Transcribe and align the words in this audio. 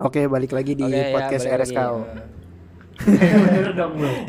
Oke, 0.00 0.24
balik 0.26 0.50
lagi 0.50 0.72
di 0.72 0.80
Oke, 0.82 0.96
ya, 0.96 1.12
podcast 1.12 1.44
balik 1.44 1.58
RSKO. 1.60 1.96
Bener 3.06 3.72
dong, 3.74 3.92
Bro. 3.96 4.12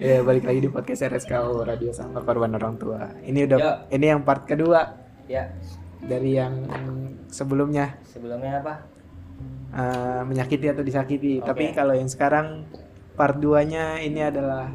Ya, 0.00 0.24
balik 0.24 0.48
lagi 0.48 0.64
di 0.64 0.70
podcast 0.72 1.04
RSKO 1.04 1.60
Radio 1.60 1.92
Sampah 1.92 2.24
Korban 2.24 2.48
Orang 2.50 2.74
Tua. 2.74 3.04
Ini 3.20 3.44
udah 3.44 3.58
Ya. 3.60 3.72
ini 3.92 4.08
yang 4.08 4.24
part 4.24 4.48
kedua 4.48 4.96
Ya, 5.28 5.52
dari 6.00 6.34
yang 6.34 6.64
sebelumnya 7.28 8.00
sebelumnya 8.02 8.64
apa? 8.64 8.74
eh, 9.70 10.22
menyakiti 10.24 10.66
atau 10.66 10.80
disakiti. 10.80 11.38
Oke. 11.38 11.46
Tapi 11.46 11.64
kalau 11.70 11.92
yang 11.92 12.08
sekarang 12.08 12.64
part 13.12 13.36
2-nya 13.36 14.00
ini 14.00 14.24
adalah 14.24 14.72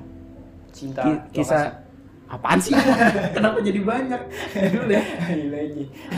Cinta. 0.69 1.01
ki- 1.01 1.41
kisah 1.41 1.73
apaan 2.29 2.61
sih? 2.61 2.77
Kenapa 3.35 3.57
jadi 3.59 3.81
banyak? 3.81 4.21
Dulu 4.77 4.93
ya. 4.93 5.03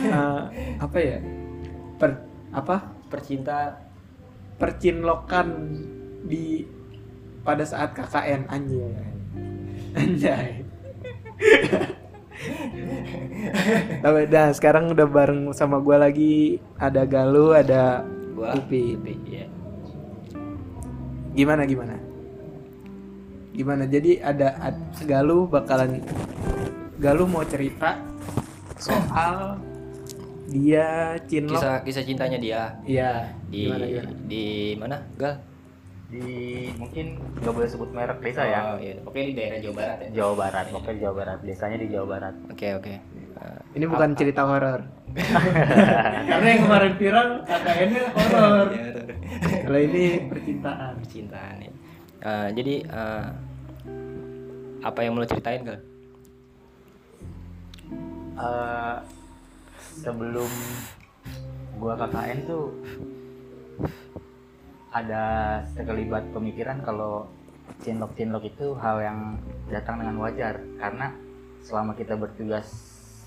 Eh, 0.03 0.41
apa 0.77 0.97
ya? 0.99 1.17
Per 1.95 2.11
apa? 2.51 2.75
Percinta. 3.07 3.86
Percinlokan 4.57 5.47
di 6.25 6.65
pada 7.41 7.63
saat 7.63 7.95
KKN 7.95 8.49
anjay. 8.51 8.93
Anjay. 9.95 10.49
Tapi 14.03 14.19
dah 14.29 14.51
sekarang 14.51 14.91
udah 14.91 15.07
bareng 15.07 15.53
sama 15.53 15.79
gua 15.79 16.09
lagi. 16.09 16.59
Ada 16.77 17.05
Galuh 17.07 17.55
ada 17.55 18.03
Gua. 18.37 18.53
Upi 18.53 18.93
Iya. 19.25 19.49
gimana 21.33 21.65
gimana? 21.65 21.97
Gimana? 23.53 23.89
Jadi 23.89 24.21
ada, 24.21 24.53
ad- 24.61 24.93
Galuh 25.05 25.49
bakalan 25.49 26.01
Galuh 26.97 27.25
mau 27.25 27.45
cerita 27.45 27.97
soal 28.77 29.57
dia 30.47 30.87
cinlok 31.27 31.59
Kisah 31.59 31.75
kisah 31.83 32.03
cintanya 32.03 32.39
dia 32.39 32.61
iya 32.87 33.31
di 33.47 33.67
gimana 33.67 33.85
gimana 33.85 34.11
di 34.25 34.45
mana? 34.79 34.97
Gal? 35.15 35.35
di 36.07 36.23
mungkin 36.79 37.19
nggak 37.35 37.51
boleh 37.51 37.67
sebut 37.67 37.91
merek 37.91 38.23
desa 38.23 38.47
ya 38.47 38.59
Oh, 38.63 38.79
iya. 38.79 38.95
Oke 39.03 39.27
di 39.27 39.35
daerah 39.35 39.59
Jawa 39.59 39.75
Barat 39.75 39.97
ya. 39.99 40.07
Jawa 40.15 40.33
Barat 40.39 40.65
pokoknya 40.71 40.95
di 40.95 41.01
Jawa 41.03 41.15
Barat 41.19 41.37
desanya 41.43 41.77
di 41.83 41.87
Jawa 41.91 42.05
Barat 42.07 42.35
Oke, 42.47 42.67
oke. 42.79 42.93
Eh, 43.37 43.59
Ini 43.75 43.85
bukan 43.85 44.09
cerita 44.15 44.41
horor. 44.47 44.81
Karena 46.31 46.47
yang 46.47 46.61
kemarin 46.63 46.93
viral 46.95 47.27
KKN-nya 47.43 48.03
horor. 48.15 48.65
ya. 48.71 48.87
Kalau 49.67 49.79
ini 49.83 50.03
percintaan. 50.25 50.91
percintaan 51.03 51.55
ya. 51.59 51.71
Eh, 52.23 52.47
jadi 52.55 52.75
eh, 52.87 53.25
apa 54.79 54.99
yang 55.03 55.11
mau 55.11 55.21
lo 55.21 55.27
ceritain 55.27 55.59
Gal? 55.61 55.79
Eh, 58.37 58.95
sebelum 59.97 60.49
gua 61.75 61.93
KKN 61.95 62.39
tuh 62.45 62.65
ada 64.89 65.23
sekelibat 65.67 66.31
pemikiran 66.31 66.81
kalau 66.81 67.27
cinlok-cinlok 67.79 68.43
itu 68.47 68.73
hal 68.75 68.97
yang 68.99 69.19
datang 69.67 69.99
dengan 69.99 70.17
wajar 70.17 70.57
karena 70.77 71.11
selama 71.59 71.93
kita 71.93 72.15
bertugas 72.15 72.65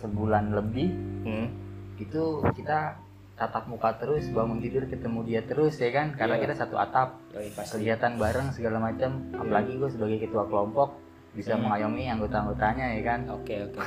sebulan 0.01 0.51
lebih 0.51 0.89
Hmm. 1.21 1.53
itu 1.97 2.23
kita 2.51 2.97
tatap 3.37 3.69
muka 3.69 3.93
terus 3.95 4.25
bangun 4.31 4.57
tidur 4.59 4.85
ketemu 4.85 5.21
dia 5.23 5.41
terus 5.43 5.77
ya 5.77 5.89
kan 5.91 6.13
karena 6.13 6.37
Iya. 6.37 6.43
kita 6.43 6.55
satu 6.57 6.77
atap 6.77 7.21
Yoi, 7.31 7.53
pasti. 7.53 7.73
kegiatan 7.79 8.17
bareng 8.17 8.49
segala 8.51 8.81
macam 8.83 9.11
apalagi 9.31 9.77
gue 9.77 9.91
sebagai 9.91 10.19
ketua 10.19 10.45
kelompok 10.45 10.97
bisa 11.31 11.55
Hmm. 11.55 11.69
mengayomi 11.69 12.09
anggota-anggotanya 12.09 12.87
ya 12.91 13.03
kan 13.03 13.21
Oke, 13.31 13.55
oke. 13.63 13.81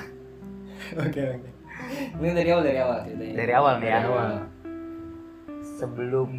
Oke, 0.99 1.21
oke. 1.33 1.49
Ini 2.13 2.31
dari 2.31 2.49
awal 2.49 2.63
dari 2.63 2.79
awal 2.79 2.97
ceritanya. 3.03 3.33
dari 3.35 3.53
awal 3.53 3.73
nih 3.75 3.85
ya 3.85 3.93
Dari 3.95 4.07
awal. 4.07 4.29
sebelum 5.73 6.29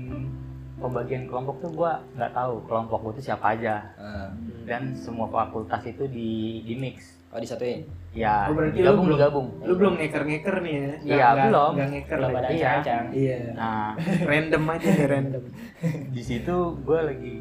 pembagian 0.76 1.24
kelompok 1.24 1.56
tuh 1.60 1.70
gue 1.72 1.92
nggak 2.14 2.32
tahu 2.32 2.54
kelompok 2.64 2.98
gue 3.00 3.12
tuh 3.16 3.24
siapa 3.24 3.46
aja 3.52 3.74
Eh, 3.96 4.28
dan 4.64 4.92
semua 4.94 5.26
fakultas 5.26 5.80
itu 5.82 6.04
di 6.06 6.30
di 6.60 6.74
mix 6.74 7.18
oh 7.28 7.38
disatuin. 7.38 7.82
ya 8.10 8.46
Oh, 8.46 8.54
berarti 8.54 8.78
digabung 8.78 9.04
lu 9.04 9.08
belum- 9.08 9.18
digabung 9.18 9.46
Lu 9.60 9.72
belum 9.74 9.94
ngeker-ngeker 9.96 10.56
nih 10.60 10.74
ya? 10.74 10.92
Iya, 11.04 11.26
belum. 11.42 11.70
nggak 11.74 11.88
ngeker 11.90 12.16
Belum 12.16 12.30
ya? 12.30 12.38
ada 12.38 12.48
Iya. 12.48 12.68
ancang 12.72 13.04
Iya. 13.10 13.38
nah 13.52 13.88
Random 14.30 14.62
aja 14.68 14.88
nih 14.88 15.06
random. 15.08 15.44
di 16.14 16.22
situ 16.22 16.54
gue 16.78 17.00
lagi 17.00 17.34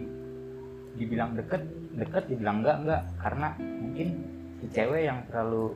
dibilang 0.94 1.34
deket 1.34 1.62
deket 1.94 2.24
dibilang 2.28 2.58
enggak 2.60 2.78
enggak 2.80 3.02
karena 3.18 3.48
mungkin 3.58 4.08
si 4.56 4.66
cewek 4.72 5.02
yang 5.04 5.20
terlalu 5.26 5.74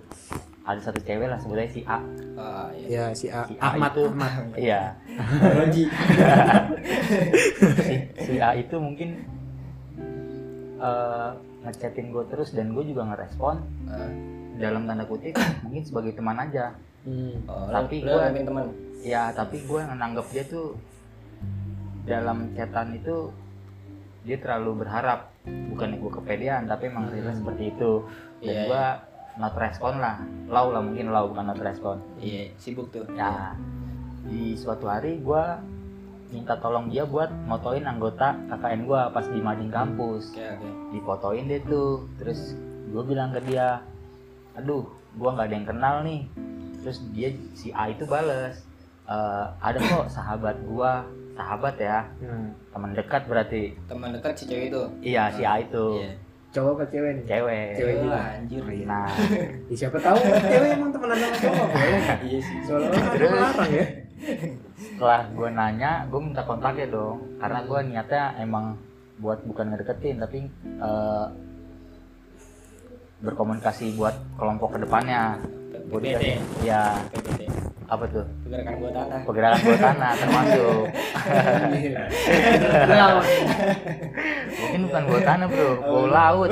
ada 0.67 0.79
satu 0.81 0.99
cewek 0.99 1.25
lah 1.25 1.39
sebutnya 1.39 1.65
si 1.65 1.79
A. 1.81 2.03
Ah, 2.35 2.67
iya. 2.75 3.07
Ya 3.07 3.15
si 3.15 3.31
A- 3.31 3.47
Si 3.47 3.55
A 3.55 3.71
Ahmad 3.71 3.91
itu- 3.93 4.05
Ahmad. 4.05 4.31
iya. 4.59 4.81
Roji. 5.55 5.83
si, 7.79 7.93
si 8.17 8.33
A 8.37 8.51
itu 8.53 8.75
mungkin 8.75 9.23
eh 10.77 11.29
ngechatin 11.57 12.11
gue 12.11 12.23
terus 12.27 12.51
dan 12.51 12.71
gue 12.71 12.83
juga 12.83 13.07
ngerespon. 13.07 13.55
Ah, 13.87 14.11
dalam 14.57 14.83
tanda 14.85 15.05
kutip 15.05 15.33
mungkin 15.61 15.83
sebagai 15.83 16.13
teman 16.13 16.37
aja. 16.37 16.75
Hmm. 17.01 17.39
oh, 17.45 17.71
Tapi 17.71 18.03
nganggapin 18.03 18.43
teman. 18.43 18.65
ya 18.99 19.31
tapi 19.31 19.61
gue 19.61 19.79
nganggap 19.79 20.27
dia 20.27 20.43
tuh 20.43 20.75
dalam 22.03 22.51
chatan 22.51 22.91
itu 22.91 23.31
dia 24.21 24.35
terlalu 24.35 24.83
berharap. 24.83 25.31
Bukan 25.47 25.95
gue 25.95 26.11
kepedean 26.11 26.67
tapi 26.67 26.91
emang 26.91 27.07
real 27.07 27.31
seperti 27.31 27.71
itu. 27.71 28.03
Dan 28.37 28.43
Iya, 28.45 28.63
gue 28.67 28.85
not 29.37 29.53
respon 29.53 29.97
lah 29.97 30.17
low 30.45 30.69
lah 30.69 30.81
mungkin 30.81 31.09
low 31.09 31.29
bukan 31.29 31.45
not 31.45 31.59
respon 31.59 31.97
Iya, 32.17 32.51
sibuk 32.57 32.89
tuh. 32.89 33.05
ya 33.11 33.53
di 34.23 34.53
suatu 34.53 34.85
hari 34.85 35.17
gue 35.17 35.43
minta 36.27 36.57
tolong 36.57 36.87
dia 36.87 37.03
buat 37.03 37.31
motoin 37.45 37.83
anggota 37.83 38.35
KKN 38.47 38.81
gue 38.83 39.01
pas 39.07 39.25
di 39.25 39.39
mading 39.39 39.71
kampus 39.71 40.29
Oke, 40.29 40.43
oke. 40.43 40.69
difotoin 40.91 41.45
deh 41.45 41.61
tuh 41.63 42.03
terus 42.17 42.51
gue 42.85 43.03
bilang 43.03 43.31
ke 43.31 43.39
dia 43.43 43.79
aduh 44.53 44.83
gue 45.13 45.29
nggak 45.29 45.47
ada 45.47 45.55
yang 45.55 45.65
kenal 45.65 45.95
nih 46.01 46.27
terus 46.77 46.99
dia 47.09 47.29
si 47.53 47.71
A 47.71 47.87
itu 47.87 48.03
bales 48.03 48.59
"Eh, 49.05 49.45
ada 49.57 49.77
kok 49.77 50.09
sahabat 50.09 50.59
gue 50.59 50.91
sahabat 51.33 51.75
ya 51.77 52.03
Hmm. 52.19 52.51
teman 52.69 52.91
dekat 52.91 53.23
berarti 53.23 53.77
Teman 53.85 54.11
dekat 54.11 54.33
si 54.35 54.43
cewek 54.45 54.67
itu. 54.67 54.83
iya 55.01 55.31
si 55.31 55.41
A 55.41 55.61
itu 55.61 56.01
Iya. 56.01 56.11
Cowok 56.57 56.73
ke 56.73 56.85
cewek 56.89 57.11
nih? 57.13 57.23
cewek 57.27 57.67
Cewek 57.77 57.93
Oh, 57.93 58.01
juga. 58.03 58.19
anjir. 58.33 58.63
nah 58.83 59.05
Ya, 59.69 59.75
siapa 59.77 59.97
tahu 59.99 60.17
cewek 60.19 60.69
emang 60.73 60.89
temenan 60.89 61.17
sama 61.19 61.37
cowok 61.37 61.67
boleh. 61.75 62.01
Iya 62.25 62.39
sih. 62.41 62.57
Soalnya 62.65 62.89
kan 62.89 63.03
Terus? 63.13 63.31
larang 63.31 63.71
ya. 63.71 63.85
setelah 64.75 65.21
gue 65.29 65.49
nanya 65.51 65.91
gue 66.03 66.17
minta 66.19 66.41
kontaknya 66.41 66.89
dong 66.89 67.21
karena 67.37 67.59
gue 67.61 67.79
niatnya 67.85 68.23
emang 68.35 68.73
buat 69.17 69.45
bukan 69.45 69.69
ngedeketin 69.69 70.17
tapi 70.17 70.49
eh, 70.59 71.25
berkomunikasi 73.19 73.93
buat 73.93 74.13
kelompok 74.33 74.73
ke 74.73 74.79
depannya 74.79 75.37
PPT. 75.87 76.23
ya 76.61 76.97
PPT. 77.07 77.41
Apa 77.87 78.03
tuh? 78.11 78.25
Pergerakan 78.43 78.73
buat 78.83 78.91
tanah. 78.91 79.19
pergerakan 79.23 79.59
bawah 79.63 79.79
tanah 79.79 80.11
termasuk. 80.19 80.83
Lawan. 82.87 83.25
mungkin 84.59 84.79
bukan 84.91 85.01
bawah 85.07 85.23
tanah 85.23 85.47
bro. 85.47 85.69
Bawah 85.79 86.07
laut. 86.11 86.49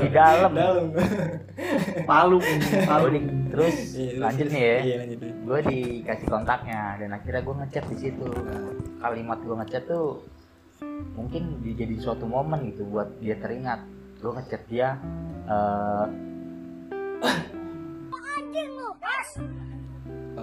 Di 0.00 0.08
dalam. 0.08 0.52
Palu. 2.08 2.38
Palu. 2.88 3.04
Gua 3.04 3.10
di- 3.12 3.36
terus 3.52 3.76
Iya, 3.96 4.10
lanjut 4.16 4.48
nih 4.48 4.62
ya. 4.62 4.78
Iya, 4.80 4.94
lanjut. 5.04 5.18
gue 5.48 5.58
dikasih 5.72 6.28
kontaknya 6.28 6.80
dan 7.00 7.10
akhirnya 7.12 7.42
gue 7.44 7.54
ngechat 7.64 7.84
di 7.88 7.96
situ. 7.96 8.28
Kalimat 9.00 9.38
gue 9.44 9.56
ngechat 9.60 9.84
tuh 9.88 10.24
mungkin 11.12 11.60
di- 11.60 11.76
jadi 11.76 11.94
suatu 12.00 12.24
momen 12.24 12.64
gitu 12.72 12.88
buat 12.88 13.12
dia 13.20 13.36
teringat. 13.36 13.84
Gue 14.24 14.32
ngechat 14.40 14.62
dia 14.72 14.96
eh, 15.48 16.06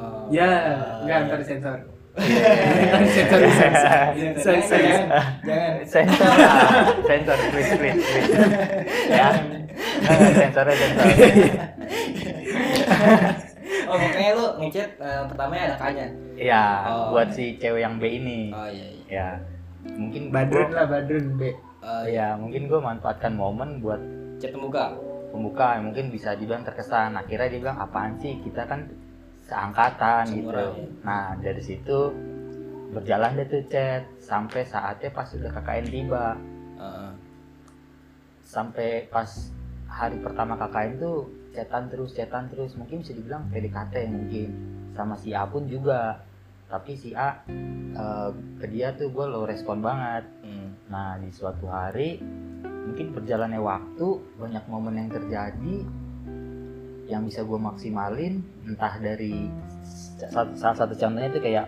Oh. 0.05 0.29
Ya, 0.29 0.49
enggak 1.01 1.17
ntar 1.25 1.39
sensor. 1.41 1.77
Ntar 2.15 3.01
sensor 3.07 3.39
sensor. 3.51 3.91
Sorry, 4.37 4.61
sorry. 4.61 4.87
Jangan. 5.41 5.73
sensor 5.83 6.31
lah. 6.31 6.53
sensor 7.03 7.37
please 7.49 7.71
please 7.73 7.99
please 7.99 8.31
ya 9.09 9.27
sensornya 10.35 10.75
sensor 10.77 11.05
Oh, 13.85 13.95
makanya 13.95 14.31
lu 14.33 14.45
ngechat 14.59 14.89
eh, 14.97 15.23
pertamanya 15.25 15.63
ada 15.67 15.77
kanya. 15.77 16.07
Iya, 16.35 16.63
Oh. 16.87 17.13
buat 17.13 17.29
si 17.29 17.53
cewek 17.55 17.81
yang 17.81 17.95
B 17.95 18.09
ini. 18.11 18.49
Oh 18.49 18.65
iya 18.65 18.87
iya. 18.87 19.05
Ya, 19.07 19.27
mungkin 19.87 20.21
Badrun 20.29 20.69
gua- 20.69 20.75
lah 20.75 20.85
Badrun 20.87 21.27
B. 21.35 21.41
Oh, 21.79 22.01
iya. 22.03 22.33
Ya, 22.33 22.35
mungkin 22.35 22.65
gue 22.65 22.79
manfaatkan 22.79 23.33
momen 23.33 23.77
buat 23.79 24.01
Chat 24.35 24.51
pembuka. 24.51 24.89
pembuka 25.29 25.77
yang 25.77 25.91
mungkin 25.91 26.09
bisa 26.09 26.33
dibilang 26.33 26.63
terkesan. 26.63 27.13
Akhirnya 27.13 27.45
dia 27.47 27.59
bilang 27.61 27.77
apaan 27.77 28.17
sih 28.17 28.41
kita 28.41 28.65
kan 28.65 28.89
seangkatan 29.45 30.23
gitu. 30.33 30.49
Ya. 30.51 30.85
Nah 31.05 31.25
dari 31.39 31.61
situ 31.61 32.13
berjalan 32.93 33.37
deh 33.37 33.47
tuh 33.49 33.63
chat 33.67 34.07
sampai 34.21 34.65
saatnya 34.65 35.09
pas 35.13 35.29
udah 35.33 35.51
KKN 35.53 35.87
tiba. 35.89 36.27
Heeh. 36.79 37.11
Sampai 38.45 39.09
pas 39.09 39.29
hari 39.89 40.17
pertama 40.21 40.57
KKN 40.57 41.01
tuh 41.01 41.29
chatan 41.55 41.87
terus 41.87 42.11
chatan 42.11 42.51
terus 42.51 42.75
mungkin 42.75 42.99
bisa 42.99 43.15
dibilang 43.15 43.47
PDKT 43.47 44.11
mungkin 44.11 44.49
sama 44.91 45.15
si 45.15 45.31
A 45.31 45.47
pun 45.47 45.71
juga 45.71 46.19
tapi 46.67 46.99
si 46.99 47.15
A 47.15 47.39
eh, 47.95 48.29
ke 48.59 48.65
dia 48.67 48.91
tuh 48.91 49.07
gue 49.13 49.25
low 49.25 49.47
respon 49.47 49.79
banget 49.79 50.27
Hmm. 50.43 50.77
nah 50.91 51.15
di 51.15 51.31
suatu 51.31 51.65
hari 51.71 52.19
mungkin 52.61 53.15
berjalannya 53.15 53.57
waktu 53.57 54.07
banyak 54.37 54.63
momen 54.67 54.99
yang 54.99 55.09
terjadi 55.09 55.75
yang 57.05 57.21
bisa 57.21 57.41
gue 57.41 57.55
maksimalin 57.55 58.41
entah 58.65 58.97
dari 58.97 59.45
sa- 60.25 60.53
salah 60.53 60.73
satu 60.75 60.93
contohnya 60.93 61.27
itu 61.27 61.39
kayak 61.39 61.67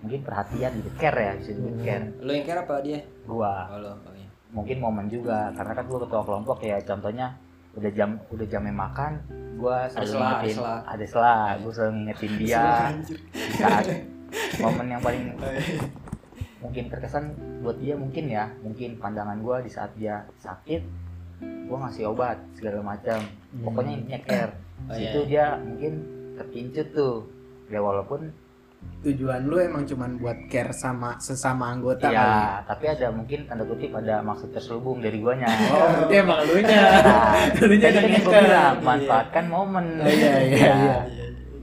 mungkin 0.00 0.20
perhatian 0.22 0.70
gitu 0.74 0.90
care 0.96 1.18
ya 1.20 1.32
bisa 1.34 1.50
disebut 1.50 1.74
Hmm. 1.74 1.84
care 1.84 2.04
Lo 2.18 2.30
yang 2.30 2.44
care 2.44 2.60
apa 2.60 2.74
dia? 2.80 3.00
gua 3.22 3.52
Oh, 3.68 3.78
lo. 3.78 3.92
Oh, 3.98 4.14
iya. 4.14 4.28
mungkin 4.50 4.76
momen 4.78 5.06
juga 5.06 5.52
karena 5.52 5.72
kan 5.72 5.84
gua 5.86 5.98
ketua 6.02 6.22
kelompok 6.22 6.58
ya 6.60 6.78
contohnya 6.80 7.26
udah 7.70 7.90
jam 7.90 8.18
udah 8.26 8.46
jamnya 8.46 8.72
makan 8.72 9.12
gua 9.54 9.86
selalu 9.86 10.08
sela, 10.08 10.18
ada 10.18 10.26
ngingetin 10.40 10.56
ada 10.88 11.04
selah 11.06 11.44
gua 11.60 11.72
selalu 11.72 11.92
ngingetin 11.94 12.32
dia 12.40 12.64
di 13.30 13.54
saat 13.54 13.84
momen 14.58 14.86
yang 14.88 15.00
paling 15.00 15.22
mungkin 16.62 16.84
terkesan 16.88 17.24
buat 17.60 17.76
dia 17.76 17.94
mungkin 17.94 18.24
ya 18.26 18.44
mungkin 18.60 18.96
pandangan 18.96 19.38
gua 19.38 19.60
di 19.60 19.68
saat 19.68 19.92
dia 19.94 20.24
sakit 20.36 20.82
gua 21.68 21.88
ngasih 21.88 22.04
obat 22.10 22.38
segala 22.56 22.84
macam. 22.84 23.18
Pokoknya 23.64 23.92
intinya 24.00 24.20
care. 24.24 24.52
Oh, 24.88 24.94
situ 24.96 25.18
iya. 25.26 25.28
dia 25.28 25.46
mungkin 25.60 25.92
terpincut 26.36 26.88
tuh. 26.94 27.16
Ya 27.70 27.78
walaupun 27.78 28.32
tujuan 29.00 29.48
lu 29.48 29.56
emang 29.56 29.88
cuman 29.88 30.20
buat 30.20 30.36
care 30.52 30.76
sama 30.76 31.16
sesama 31.16 31.72
anggota 31.72 32.12
kali. 32.12 32.16
ya 32.20 32.60
tapi 32.68 32.84
ada 32.84 33.08
mungkin 33.08 33.48
tanda 33.48 33.64
kutip 33.64 33.96
ada 33.96 34.20
maksud 34.20 34.52
terselubung 34.52 35.00
dari 35.00 35.20
guanya. 35.24 35.48
Oh, 35.72 35.88
berarti 36.04 36.14
emang 36.20 36.40
lu 36.44 36.60
nya. 36.60 36.80
Nah, 37.00 37.48
Dulunya 37.56 37.88
tadi 37.88 37.96
udah 37.96 38.12
kan 38.12 38.20
gue 38.20 38.32
bilang 38.44 38.76
manfaatkan 38.84 39.44
momen. 39.48 39.86
Oh, 40.04 40.08
iya, 40.08 40.34
iya, 40.44 40.56
Ya, 40.60 40.74
iya. 40.76 40.98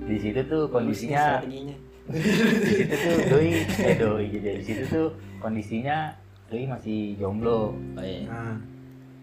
di 0.10 0.18
situ 0.18 0.40
tuh 0.50 0.64
kondisinya 0.74 1.44
di 1.46 2.74
situ 2.74 2.96
tuh 2.96 3.16
doi 3.28 3.50
eh 3.84 3.96
doi 4.00 4.26
jadi 4.32 4.50
di 4.58 4.66
situ 4.66 4.84
tuh 4.90 5.08
kondisinya 5.38 6.10
doi 6.50 6.66
masih 6.66 7.22
jomblo. 7.22 7.78
Oh, 7.78 8.02
iya. 8.02 8.26
Nah, 8.26 8.58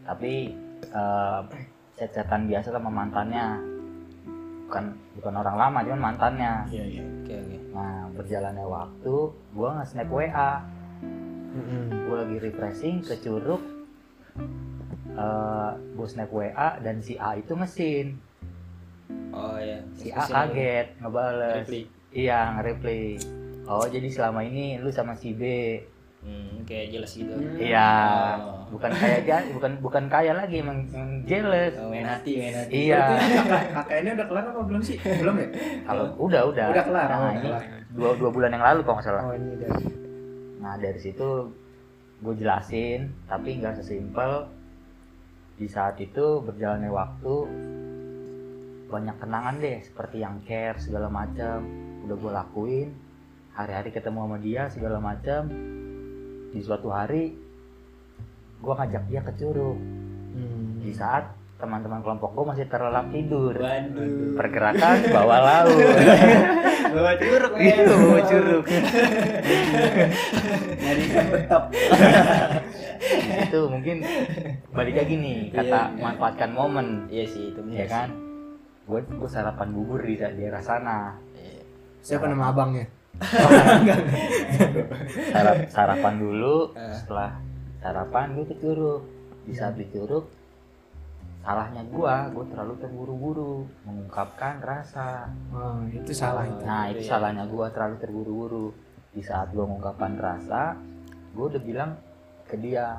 tapi 0.04 0.52
eh 0.84 1.40
chat-chatan 1.94 2.46
biasa 2.46 2.68
sama 2.70 2.90
mantannya 2.90 3.56
bukan 4.66 4.84
bukan 5.14 5.34
orang 5.36 5.56
lama 5.56 5.78
cuman 5.82 6.00
mantannya 6.04 6.52
iya 6.68 6.84
iya. 6.90 7.02
Oke, 7.22 7.34
oke. 7.36 7.56
nah 7.70 8.10
berjalannya 8.10 8.66
waktu 8.66 9.14
gua 9.52 9.68
nge-snap 9.78 10.08
WA 10.08 10.50
Mm-mm. 11.54 11.84
gue 11.86 12.16
lagi 12.18 12.36
refreshing 12.42 12.98
ke 13.00 13.14
curug 13.20 13.62
eh 15.14 15.70
gue 15.94 16.06
snap 16.06 16.26
WA 16.28 16.82
dan 16.82 16.98
si 16.98 17.14
A 17.14 17.38
itu 17.38 17.54
ngesin 17.54 18.18
Oh, 19.30 19.58
iya. 19.58 19.82
si 19.92 20.10
A 20.10 20.24
kaget 20.24 20.98
ngebales 20.98 21.62
Reply. 21.62 21.82
iya 22.10 22.50
nge-reply 22.52 23.04
oh 23.64 23.86
jadi 23.86 24.08
selama 24.08 24.42
ini 24.42 24.78
lu 24.78 24.90
sama 24.90 25.14
si 25.14 25.30
B 25.30 25.42
Hmm, 26.24 26.64
kayak 26.64 26.86
jelas 26.90 27.12
gitu. 27.12 27.28
Hmm. 27.30 27.54
iya 27.54 27.90
Oh. 28.34 28.64
bukan 28.72 28.90
kayak 28.90 29.20
ja- 29.22 29.44
bukan 29.50 29.72
bukan 29.78 30.04
kaya 30.08 30.32
lagi 30.32 30.58
emang, 30.58 30.88
emang 30.88 31.20
jealous 31.22 31.76
Oh, 31.76 31.88
main 31.88 32.02
hati, 32.02 32.32
main 32.34 32.56
hati. 32.56 32.72
iya 32.82 33.02
KKN-nya 33.70 34.12
udah 34.14 34.26
kelar 34.26 34.44
apa 34.46 34.60
belum 34.64 34.80
sih? 34.80 34.96
Belum 34.98 35.36
ya? 35.36 35.48
kalau 35.84 36.04
udah 36.18 36.42
udah 36.46 36.66
Udah 36.70 36.82
kelar, 36.82 37.06
nah, 37.06 37.18
oh, 37.18 37.30
ini 37.30 37.40
kelar. 37.46 37.62
dua 37.90 38.10
dua 38.16 38.30
bulan 38.30 38.50
yang 38.50 38.64
lalu 38.64 38.80
kalau 38.82 38.96
nggak 38.96 39.06
salah 39.06 39.22
Oh, 39.22 39.32
ini 39.32 39.48
udah. 39.54 39.68
Nah 40.58 40.74
dari 40.76 40.96
situ 40.96 41.28
gue 42.16 42.34
jelasin, 42.34 43.00
tapi 43.24 43.60
nggak 43.60 43.76
sesimpel 43.76 44.48
di 45.54 45.68
saat 45.68 45.94
itu 45.98 46.40
berjalannya 46.40 46.88
waktu 46.88 47.34
banyak 48.86 49.16
kenangan 49.18 49.54
deh 49.58 49.78
seperti 49.80 50.16
yang 50.18 50.40
care 50.40 50.78
segala 50.78 51.06
macam 51.06 51.62
udah 52.02 52.16
gue 52.16 52.32
lakuin 52.32 52.88
hari-hari 53.52 53.90
ketemu 53.90 54.18
sama 54.20 54.38
dia 54.38 54.62
segala 54.66 54.98
macam 54.98 55.42
di 56.54 56.60
suatu 56.60 56.86
hari 56.88 57.34
gue 58.56 58.72
ngajak 58.72 59.02
dia 59.04 59.20
ke 59.20 59.32
curug 59.34 59.76
Hmm. 60.34 60.82
di 60.82 60.90
saat 60.90 61.30
teman-teman 61.56 61.98
kelompok 62.00 62.34
gue 62.34 62.44
masih 62.44 62.66
terlelap 62.66 63.06
tidur 63.08 63.54
Waduh. 63.54 64.34
pergerakan 64.34 64.96
bawah 65.08 65.40
laut 65.46 65.78
Bawa 66.84 67.12
curug, 67.16 67.54
itu 67.56 67.92
bawa 67.92 68.20
curug 68.24 68.64
Nyari 70.76 71.02
betap. 71.06 71.62
itu 73.44 73.60
mungkin 73.64 73.96
balik 74.70 74.94
lagi 74.96 75.14
nih 75.14 75.38
kata 75.50 75.80
Iya. 75.88 76.00
manfaatkan 76.00 76.50
momen 76.50 76.86
Iya 77.06 77.24
sih, 77.24 77.50
itu 77.50 77.60
ya 77.68 77.86
kan 77.86 78.10
gue 78.84 79.00
gue 79.00 79.28
sarapan 79.28 79.70
bubur 79.70 80.02
di 80.02 80.14
daerah 80.14 80.58
sana 80.58 81.14
Iya. 81.32 81.62
Siapa 82.00 82.26
nama 82.26 82.50
abangnya? 82.50 82.90
Sarap- 85.26 85.68
sarapan 85.68 86.14
dulu 86.16 86.72
Eh. 86.72 86.94
setelah 86.94 87.30
sarapan 87.78 88.26
gue 88.32 88.44
ke 88.46 88.56
curug 88.58 89.02
di 89.42 89.52
saat 89.52 89.74
di 89.74 89.86
curug 89.86 90.24
salahnya 91.40 91.84
gue 91.84 92.14
gue 92.32 92.44
terlalu 92.48 92.74
terburu-buru 92.78 93.54
mengungkapkan 93.84 94.58
rasa 94.58 95.28
Oh, 95.52 95.84
itu 95.86 96.10
salah 96.10 96.44
itu. 96.44 96.64
nah 96.64 96.88
itu 96.88 97.04
ya. 97.04 97.10
salahnya 97.14 97.44
gue 97.44 97.66
terlalu 97.68 97.96
terburu-buru 97.98 98.66
di 99.10 99.20
saat 99.20 99.52
gue 99.52 99.60
mengungkapkan 99.60 100.16
rasa 100.16 100.72
gue 101.30 101.44
udah 101.46 101.62
bilang 101.62 101.90
ke 102.44 102.56
dia 102.56 102.96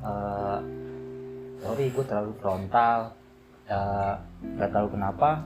eh 0.00 0.58
sorry 1.58 1.88
gue 1.88 2.04
terlalu 2.04 2.32
frontal 2.36 3.14
Eh, 3.68 4.14
nggak 4.56 4.72
tahu 4.72 4.88
kenapa 4.88 5.44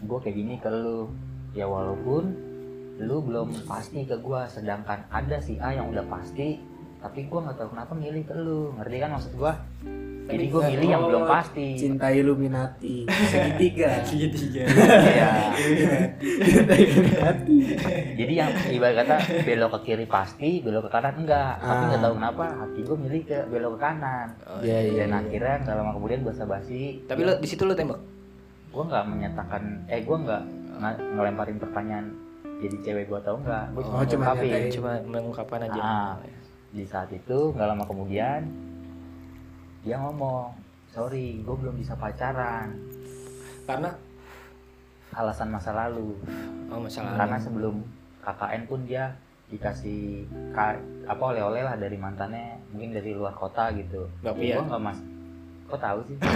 gue 0.00 0.18
kayak 0.18 0.34
gini 0.34 0.58
ke 0.58 0.66
lu 0.66 1.06
ya 1.54 1.62
walaupun 1.64 2.34
lu 2.98 3.16
belum 3.20 3.48
pasti 3.64 4.02
ke 4.02 4.16
gue 4.16 4.40
sedangkan 4.48 5.06
ada 5.08 5.38
si 5.38 5.54
A 5.56 5.70
yang 5.70 5.86
udah 5.86 6.02
pasti 6.04 6.58
tapi 6.98 7.24
gue 7.24 7.38
nggak 7.38 7.54
tahu 7.54 7.68
kenapa 7.70 7.92
milih 7.92 8.22
ke 8.22 8.34
lu 8.34 8.74
ngerti 8.74 8.96
kan 8.96 9.10
maksud 9.12 9.32
gue 9.32 9.52
jadi 10.28 10.44
gue 10.46 10.60
milih 10.66 10.88
yang 10.90 11.02
belum 11.02 11.24
pasti 11.24 11.72
Cinta 11.74 12.12
Illuminati. 12.12 13.08
Segitiga. 13.08 13.96
Segitiga. 14.04 14.60
Iya. 14.68 15.30
Cinta 16.44 16.74
Illuminati. 16.76 17.56
jadi 18.14 18.32
yang 18.36 18.50
ibarat 18.68 18.96
kata 18.98 19.16
belok 19.42 19.70
ke 19.72 19.86
kiri 19.86 20.04
pasti 20.04 20.60
belok 20.60 20.84
ke 20.84 20.90
kanan 20.90 21.16
enggak 21.16 21.56
tapi 21.58 21.82
nggak 21.86 21.96
Ah. 21.96 22.04
tahu 22.04 22.14
kenapa 22.14 22.44
hati 22.56 22.80
gue 22.82 22.96
milih 22.98 23.22
ke 23.24 23.38
belok 23.46 23.72
ke 23.72 23.80
kanan 23.80 24.26
Oh, 24.44 24.60
Iya, 24.60 24.78
iya. 24.82 24.92
dan 25.00 25.16
akhirnya 25.16 25.54
nggak 25.60 25.74
lama 25.76 25.90
kemudian 25.94 26.20
basa-basi 26.22 26.82
Tapi 27.04 27.20
lo 27.22 27.32
di 27.34 27.46
situ 27.46 27.62
lo 27.62 27.72
tembak. 27.72 27.96
gue 28.68 28.82
nggak 28.84 29.04
menyatakan 29.06 29.62
eh 29.86 30.02
gue 30.02 30.16
nggak 30.18 30.42
nge- 30.76 31.00
ngelemparin 31.10 31.56
pertanyaan 31.56 32.06
jadi 32.58 32.76
cewek 32.80 33.04
gue 33.06 33.20
tau 33.20 33.36
nggak 33.36 33.64
gue 33.70 33.82
Oh, 33.82 34.02
cuma 34.04 34.24
ngungkapin. 34.28 34.48
nyatain. 34.48 34.72
Cuma 34.72 34.90
mengungkapkan 35.02 35.60
aja. 35.62 35.80
Ah. 35.80 36.14
di 36.68 36.84
saat 36.84 37.08
itu 37.08 37.38
nggak 37.50 37.64
lama 37.66 37.80
kemudian 37.82 38.44
dia 39.80 39.96
ngomong 39.96 40.52
sorry 40.86 41.40
gue 41.40 41.56
belum 41.56 41.74
bisa 41.74 41.94
pacaran 41.94 42.76
Karena 43.64 43.88
alasan 45.10 45.48
masa 45.48 45.72
lalu 45.72 46.12
oh 46.68 46.76
masalah. 46.78 47.16
karena 47.16 47.36
sebelum 47.38 47.80
KKN 48.20 48.62
pun 48.64 48.80
dia 48.84 49.16
dikasih 49.48 50.24
ka- 50.50 50.76
apa 51.06 51.22
oleh-oleh 51.26 51.64
lah 51.64 51.72
dari 51.74 51.96
mantannya 51.96 52.60
mungkin 52.68 52.92
dari 52.92 53.12
luar 53.12 53.32
kota 53.32 53.72
gitu 53.72 54.04
ya 54.20 54.36
ya? 54.36 54.54
gue 54.54 54.64
nggak 54.66 54.82
mas 54.82 54.98
kok 55.68 55.80
tahu 55.80 56.00
sih 56.08 56.16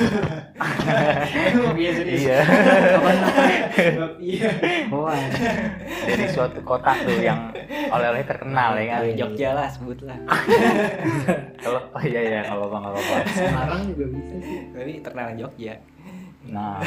Iya 1.72 1.90
iya 2.04 2.38
Iya. 4.22 4.50
Wah. 4.92 5.16
dari 6.04 6.26
suatu 6.28 6.60
kota 6.62 6.92
tuh 7.02 7.18
yang 7.18 7.48
oleh-oleh 7.88 8.22
terkenal 8.22 8.76
ya 8.76 8.84
kan 8.92 9.00
Jogja 9.16 9.48
lah 9.56 9.66
sebut 9.72 9.98
lah. 10.04 10.16
kalau 11.64 11.80
oh 11.90 12.02
iya 12.04 12.20
iya 12.22 12.38
nggak 12.44 12.54
apa-apa 12.54 12.76
nggak 12.78 12.92
apa-apa 12.94 13.16
Semarang 13.32 13.82
juga 13.90 14.04
bisa 14.12 14.34
sih. 14.38 14.58
Tapi 14.70 14.92
terkenal 15.00 15.28
Jogja. 15.34 15.74
nah 16.42 16.82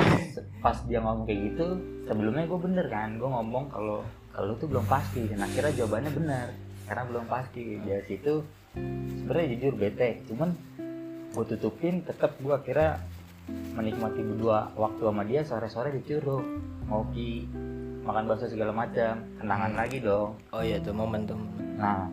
pas 0.60 0.76
dia 0.84 1.00
ngomong 1.00 1.24
kayak 1.24 1.40
gitu 1.56 1.80
sebelumnya 2.04 2.44
gue 2.44 2.60
bener 2.60 2.86
kan 2.92 3.16
gue 3.16 3.24
ngomong 3.24 3.72
kalau 3.72 4.04
kalau 4.30 4.52
tuh 4.60 4.68
belum 4.68 4.84
pasti 4.84 5.32
dan 5.32 5.40
akhirnya 5.42 5.72
jawabannya 5.80 6.12
benar 6.12 6.48
karena 6.86 7.04
belum 7.08 7.26
pasti 7.26 7.80
dari 7.80 8.04
situ 8.04 8.44
sebenarnya 9.16 9.48
jujur 9.56 9.74
bete 9.80 10.28
cuman 10.28 10.52
gue 11.36 11.46
tutupin 11.50 12.00
tetap 12.02 12.32
gue 12.38 12.50
akhirnya 12.50 13.04
menikmati 13.74 14.24
berdua 14.26 14.72
waktu 14.74 15.02
sama 15.04 15.22
dia 15.22 15.42
sore-sore 15.42 15.92
di 15.92 16.02
curug 16.02 16.42
ngopi 16.86 17.46
makan 18.02 18.26
bakso 18.26 18.48
segala 18.48 18.72
macam 18.72 19.20
kenangan 19.36 19.74
lagi 19.74 20.00
dong 20.00 20.40
Oh 20.50 20.62
iya 20.62 20.78
tuh 20.78 20.94
momen 20.94 21.26
tuh. 21.26 21.38
Nah, 21.76 22.06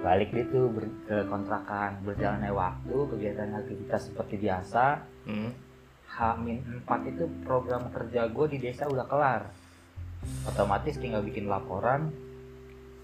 balik 0.00 0.30
deh 0.30 0.46
tuh 0.46 0.68
ber- 0.68 0.96
ke 1.04 1.22
kontrakan 1.24 2.00
berjalannya 2.02 2.50
waktu 2.50 2.96
kegiatan 3.08 3.54
aktivitas 3.54 4.08
seperti 4.08 4.34
biasa 4.38 4.84
Hmm. 5.22 5.52
H-4 6.08 6.88
itu 7.06 7.24
program 7.44 7.88
kerja 7.88 8.26
gue 8.26 8.46
di 8.48 8.58
desa 8.58 8.84
udah 8.84 9.04
kelar 9.04 9.42
otomatis 10.44 10.96
tinggal 10.96 11.20
bikin 11.20 11.46
laporan 11.46 12.10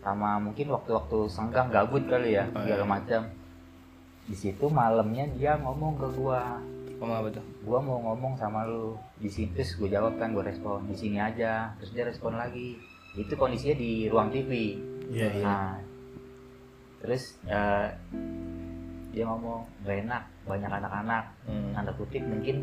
sama 0.00 0.36
mungkin 0.38 0.68
waktu-waktu 0.68 1.28
senggang 1.28 1.68
gabut 1.68 2.04
kali 2.04 2.34
ya 2.34 2.48
Oh, 2.48 2.58
segala 2.58 2.80
iya. 2.80 2.88
macam 2.90 3.20
di 4.24 4.34
situ 4.34 4.66
malamnya 4.66 5.22
dia 5.30 5.54
ngomong 5.56 5.96
ke 5.96 6.06
gua 6.14 6.58
Ngomong 6.94 7.16
apa 7.18 7.26
tuh? 7.32 7.44
gua 7.60 7.78
mau 7.78 7.96
ngomong 8.02 8.32
sama 8.34 8.64
lu 8.64 8.94
di 9.16 9.26
sini 9.26 9.50
terus 9.52 9.74
gue 9.74 9.86
jawab 9.86 10.14
kan 10.14 10.30
gue 10.30 10.40
respon 10.40 10.84
di 10.84 10.94
sini 10.94 11.16
aja 11.16 11.70
terus 11.76 11.90
dia 11.90 12.02
respon 12.02 12.34
lagi 12.34 12.74
itu 13.12 13.32
kondisinya 13.32 13.74
di 13.74 14.06
ruang 14.06 14.28
TV 14.28 14.74
Iya 15.06 15.26
iya. 15.30 15.42
nah 15.42 15.70
terus 16.98 17.36
eh, 17.44 17.86
dia 19.10 19.22
ngomong 19.24 19.62
gak 19.82 19.96
enak 20.02 20.22
banyak 20.44 20.70
anak-anak 20.72 21.24
Hmm. 21.44 21.70
tanda 21.72 21.90
kutip 21.92 22.22
mungkin 22.22 22.56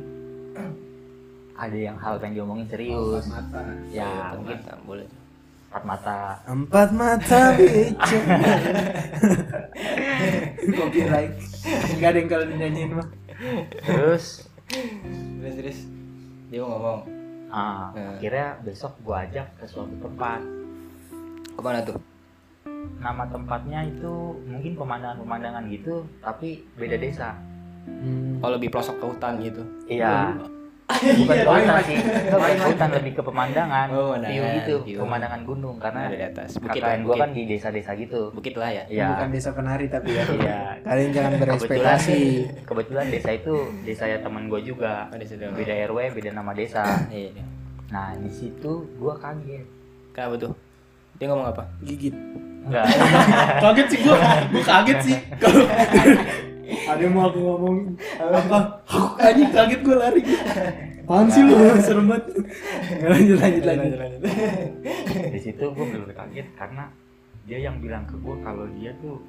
ada 1.53 1.75
yang 1.77 1.95
hal 1.95 2.17
pengen 2.17 2.33
diomongin 2.35 2.65
Oh, 2.65 2.69
serius 2.71 3.23
mata. 3.27 3.61
ya 3.87 4.09
Empat 4.09 4.35
mungkin 4.35 4.57
mata, 4.57 4.71
boleh 4.81 5.05
empat 5.69 5.83
mata 5.85 6.17
Empat 6.43 6.87
mata 6.91 7.41
bicara. 7.55 8.01
Copyright. 10.71 11.33
Enggak 11.63 12.09
ada 12.09 12.17
yang 12.17 12.29
kalau 12.29 12.45
dinyanyiin 12.45 12.91
mah. 12.93 13.07
terus? 13.81 14.25
Terus 15.41 15.55
terus. 15.55 15.79
Dia 16.49 16.59
mau 16.61 16.69
ngomong. 16.71 16.99
Ah, 17.51 17.91
Nah. 17.91 18.15
akhirnya 18.15 18.55
besok 18.63 18.95
gua 19.01 19.27
ajak 19.27 19.47
ke 19.59 19.65
suatu 19.67 19.91
tempat. 19.99 20.39
Ke 21.51 21.61
mana 21.61 21.83
tuh? 21.83 21.99
Nama 23.01 23.23
tempatnya 23.27 23.83
itu 23.83 24.13
mungkin 24.45 24.73
pemandangan-pemandangan 24.73 25.67
gitu 25.67 26.05
tapi 26.19 26.63
beda 26.75 26.95
desa. 26.95 27.35
Hmm. 27.81 28.37
oh 28.45 28.53
lebih 28.53 28.69
pelosok 28.69 29.01
ke 29.01 29.05
hutan 29.09 29.41
gitu? 29.41 29.61
Iya 29.89 30.37
bukan 30.93 31.35
ke 31.37 31.47
hutan 31.47 31.79
sih 31.81 31.97
bukan 32.63 32.89
lebih 32.93 33.11
ke 33.11 33.21
pemandangan 33.21 33.87
Oh, 33.89 34.13
view 34.13 34.21
pemandangan, 34.37 34.55
gitu 34.57 34.75
view. 34.83 34.97
pemandangan 34.99 35.41
gunung 35.43 35.75
karena 35.77 35.99
ada 36.03 36.15
di 36.15 36.25
atas 36.25 36.49
bukit 36.55 36.81
gua 36.81 36.95
bukit 37.01 37.19
kan 37.19 37.29
di 37.31 37.43
desa-desa 37.45 37.91
gitu 37.93 38.21
bukit 38.31 38.53
lah 38.55 38.69
ya 38.69 38.83
iya 38.87 39.05
Bukan 39.11 39.29
desa 39.29 39.49
penari 39.51 39.85
tapi 39.85 40.09
ya. 40.11 40.23
Iya. 40.23 40.59
Kalian 40.81 41.09
jangan 41.11 41.31
kebetulan 41.31 41.57
berekspektasi. 41.57 42.19
kebetulan 42.63 43.05
desa 43.07 43.29
itu 43.31 43.55
desa 43.81 44.03
ya 44.05 44.17
teman 44.19 44.43
gue 44.45 44.61
juga 44.61 45.07
Oh, 45.07 45.17
beda 45.53 45.73
RW 45.85 45.97
beda 46.11 46.29
nama 46.31 46.51
desa 46.51 46.83
iya 47.07 47.31
iya. 47.31 47.43
nah 47.87 48.11
di 48.13 48.29
situ 48.29 48.87
gua 48.95 49.15
kaget 49.15 49.65
kenapa 50.11 50.35
tuh 50.37 50.51
dia 51.15 51.27
ngomong 51.27 51.47
apa 51.47 51.63
Gigit. 51.81 52.15
enggak 52.61 52.85
Kaget 53.63 53.87
sih 53.87 53.99
gua. 54.01 54.17
Gua 54.49 54.63
kaget 54.63 54.97
sih. 55.01 55.17
Kalau 55.37 55.65
ada 56.63 56.99
yang 56.99 57.13
mau 57.13 57.27
aku 57.27 57.39
ngomongin 57.39 57.85
apa? 58.17 58.59
Aku 58.85 59.17
anjing 59.17 59.49
kaget 59.49 59.79
gua 59.81 59.95
lari. 59.99 60.21
Apaan 61.01 61.27
sih 61.27 61.41
lu? 61.41 61.55
Serem 61.83 62.07
banget. 62.07 62.23
Lanjut 63.03 63.37
lanjut 63.37 63.63
lanjut. 63.63 63.91
di 65.27 65.39
situ 65.39 65.63
gue 65.65 65.85
bener 65.85 66.07
kaget 66.09 66.47
karena 66.53 66.87
dia 67.43 67.57
yang 67.59 67.77
bilang 67.77 68.05
ke 68.05 68.15
gue 68.15 68.35
kalau 68.39 68.63
dia 68.71 68.95
tuh 68.97 69.19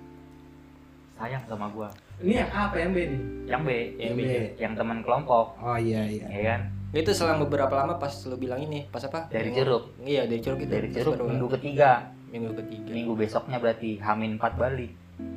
sayang 1.15 1.43
sama 1.45 1.67
gue 1.69 1.89
Ini 2.21 2.33
yang 2.37 2.51
A 2.51 2.61
apa 2.67 2.77
yang 2.77 2.91
B 2.91 2.99
nih? 3.05 3.21
yang 3.47 3.62
B 3.62 3.71
Yang 3.95 3.99
yang, 3.99 4.15
B. 4.15 4.23
yang 4.59 4.73
teman 4.75 4.99
kelompok 5.01 5.57
Oh 5.57 5.75
iya 5.75 6.03
iya. 6.05 6.27
ya 6.27 6.41
kan 6.47 6.61
itu 6.93 7.11
selang 7.11 7.41
beberapa 7.41 7.73
lama 7.73 7.97
pas 7.97 8.12
lu 8.23 8.37
bilang 8.37 8.61
ini 8.61 8.85
pas 8.87 9.01
apa 9.01 9.27
Dari 9.27 9.49
Jeruk. 9.51 9.97
iya 10.03 10.23
dari 10.23 10.39
jeruk 10.39 10.61
itu 10.61 10.71
dari 10.71 10.89
baru- 10.93 11.25
minggu 11.25 11.49
ketiga 11.51 11.91
minggu 12.29 12.53
ketiga 12.55 12.91
minggu 12.91 13.12
besoknya 13.15 13.57
berarti 13.57 13.97
hamin 13.99 14.37
4 14.37 14.55
balik 14.55 14.93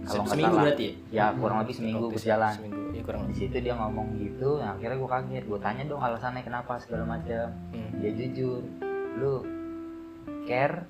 kalau 0.05 0.21
nggak 0.21 0.33
seminggu 0.37 0.53
salah. 0.53 0.63
berarti 0.69 0.85
ya? 0.85 0.93
Ya 1.09 1.25
kurang 1.33 1.57
lebih 1.65 1.75
seminggu 1.75 2.05
berjalan 2.13 2.53
seminggu. 2.53 2.81
Ya 2.93 3.01
kurang 3.01 3.21
di 3.21 3.27
lebih. 3.33 3.39
situ 3.41 3.57
dia 3.65 3.73
ngomong 3.73 4.07
gitu 4.21 4.49
nah, 4.61 4.69
akhirnya 4.77 4.97
gue 5.01 5.09
kaget. 5.09 5.43
Gue 5.49 5.59
tanya 5.59 5.83
dong 5.89 6.01
alasannya 6.01 6.41
kenapa 6.45 6.73
segala 6.77 7.03
macam 7.09 7.45
Hmm. 7.73 7.89
dia 7.97 8.11
jujur 8.13 8.61
lu 9.17 9.33
care 10.45 10.85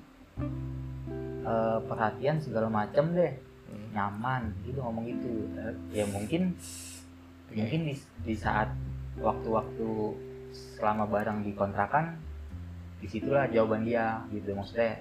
eh, 1.46 1.78
perhatian 1.86 2.36
segala 2.42 2.68
macam 2.68 3.14
deh. 3.16 3.32
Hmm. 3.72 3.88
nyaman. 3.96 4.42
Gitu 4.68 4.78
ngomong 4.78 5.04
gitu. 5.08 5.48
Ya 5.90 6.04
mungkin 6.12 6.52
mungkin 7.56 7.80
di, 7.88 7.94
di 8.26 8.34
saat 8.36 8.68
waktu-waktu 9.16 9.88
selama 10.76 11.08
bareng 11.08 11.40
di 11.40 11.56
kontrakan 11.56 12.20
di 13.00 13.08
situlah 13.08 13.48
jawaban 13.48 13.88
dia 13.88 14.20
gitu. 14.28 14.52
Maksudnya 14.52 15.00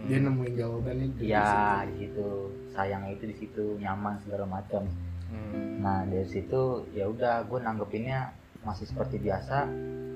Hmm. 0.00 0.08
Dia 0.08 0.18
nemuin 0.18 0.54
jawabannya. 0.54 1.06
di 1.12 1.24
ya 1.26 1.48
di 1.84 1.94
situ 1.98 2.28
sayangnya 2.70 3.12
itu 3.12 3.24
di 3.26 3.36
situ 3.36 3.64
nyaman 3.76 4.16
segala 4.18 4.48
macam 4.48 4.88
Hmm. 5.26 5.78
nah 5.78 6.02
dari 6.02 6.26
situ 6.26 6.58
ya 6.90 7.06
udah 7.06 7.44
gue 7.44 7.58
nanggepinnya 7.58 8.34
masih 8.60 8.82
seperti 8.82 9.14
biasa 9.16 9.62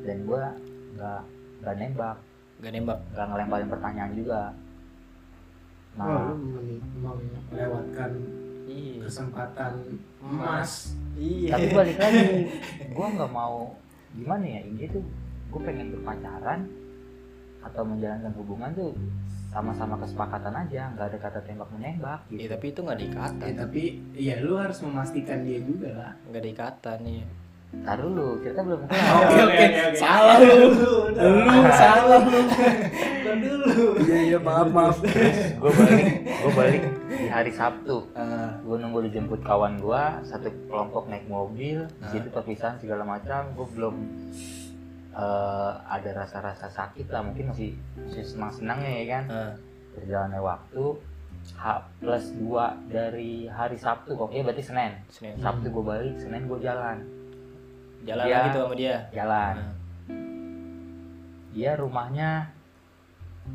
dan 0.02 0.16
gue 0.20 0.42
nggak 0.92 1.20
nggak 1.60 1.74
nembak 1.76 2.16
gak 2.56 2.72
nembak 2.72 2.98
nggak 3.08 3.26
ngelemparin 3.28 3.68
pertanyaan 3.68 4.12
juga. 4.12 4.42
Oh, 5.94 6.02
nah 6.02 6.26
lu 6.26 6.34
meni- 6.50 6.82
melewatkan 7.46 8.10
iya 8.66 8.98
kesempatan 9.00 9.72
emas. 10.18 10.98
iya 11.14 11.54
tapi 11.54 11.66
balik 11.70 11.96
lagi 11.96 12.26
gue 12.96 13.06
nggak 13.14 13.30
mau 13.30 13.70
gimana 14.10 14.42
ya 14.42 14.60
ini 14.64 14.90
tuh 14.90 15.04
gue 15.46 15.60
pengen 15.62 15.94
berpacaran 15.94 16.66
atau 17.62 17.82
menjalankan 17.82 18.34
hubungan 18.34 18.70
tuh 18.74 18.90
sama-sama 19.54 19.94
kesepakatan 19.96 20.50
aja 20.52 20.90
nggak 20.90 21.06
ada 21.06 21.18
kata 21.20 21.38
tembak 21.40 21.70
menembak 21.70 22.20
Iya, 22.26 22.34
gitu 22.36 22.50
tapi 22.52 22.66
itu 22.68 22.80
nggak 22.80 22.96
ada 22.96 23.06
ikatan 23.06 23.46
Ya, 23.46 23.54
tapi 23.56 23.82
ya 24.12 24.34
lu 24.40 24.54
harus 24.56 24.78
memastikan 24.80 25.38
dia 25.40 25.62
juga 25.62 25.88
lah. 25.94 26.12
nggak 26.24 26.40
ada 26.40 26.50
ikatan 26.50 26.98
nih 27.00 27.22
Ntar 27.74 27.98
dulu 27.98 28.38
kita 28.38 28.60
belum 28.60 28.80
Oke 28.86 28.94
kelar 28.94 29.46
oke, 29.46 29.66
salah 29.96 30.36
lu. 30.38 30.58
Lu 31.10 31.42
salah 31.72 32.20
lu. 32.22 32.40
Dulu. 33.34 33.98
Iya 33.98 34.18
iya 34.24 34.38
maaf 34.38 34.68
maaf. 34.68 35.02
gue 35.02 35.70
balik 35.72 36.06
gue 36.22 36.52
balik 36.52 36.82
di 37.08 37.26
hari 37.26 37.50
Sabtu 37.50 38.06
Ah, 38.14 38.54
gue 38.56 38.76
nunggu 38.76 39.02
dijemput 39.04 39.42
kawan 39.42 39.78
gue 39.78 40.02
satu 40.22 40.46
kelompok 40.64 41.06
naik 41.08 41.26
mobil 41.26 41.82
di 41.82 41.98
Ah. 42.00 42.10
situ 42.10 42.28
perpisahan 42.28 42.78
segala 42.78 43.02
macam 43.02 43.42
gue 43.52 43.66
belum 43.68 43.94
eh, 45.14 45.72
ada 45.80 46.10
rasa-rasa 46.14 46.66
sakit 46.66 47.06
lah 47.06 47.22
mungkin 47.22 47.48
masih 47.48 47.72
masih 47.96 48.24
senang-senangnya 48.24 48.90
ya 48.92 49.04
kan 49.12 49.24
berjalannya 49.92 50.40
waktu 50.40 50.84
H 51.54 51.64
plus 51.98 52.32
2 52.34 52.48
dari 52.88 53.46
hari 53.46 53.76
Sabtu 53.76 54.12
kok 54.12 54.28
iya 54.28 54.40
berarti 54.40 54.62
Senin 54.62 54.92
Senin. 55.06 55.36
Sabtu 55.36 55.68
gue 55.68 55.84
balik 55.84 56.16
Senin 56.16 56.44
gue 56.44 56.58
jalan 56.58 56.98
jalan 58.02 58.24
Dia- 58.24 58.36
lagi 58.38 58.48
tuh 58.50 58.60
sama 58.62 58.74
dia 58.74 58.96
jalan 59.10 59.54
Ah. 59.54 59.72
dia 61.50 61.70
rumahnya 61.74 62.30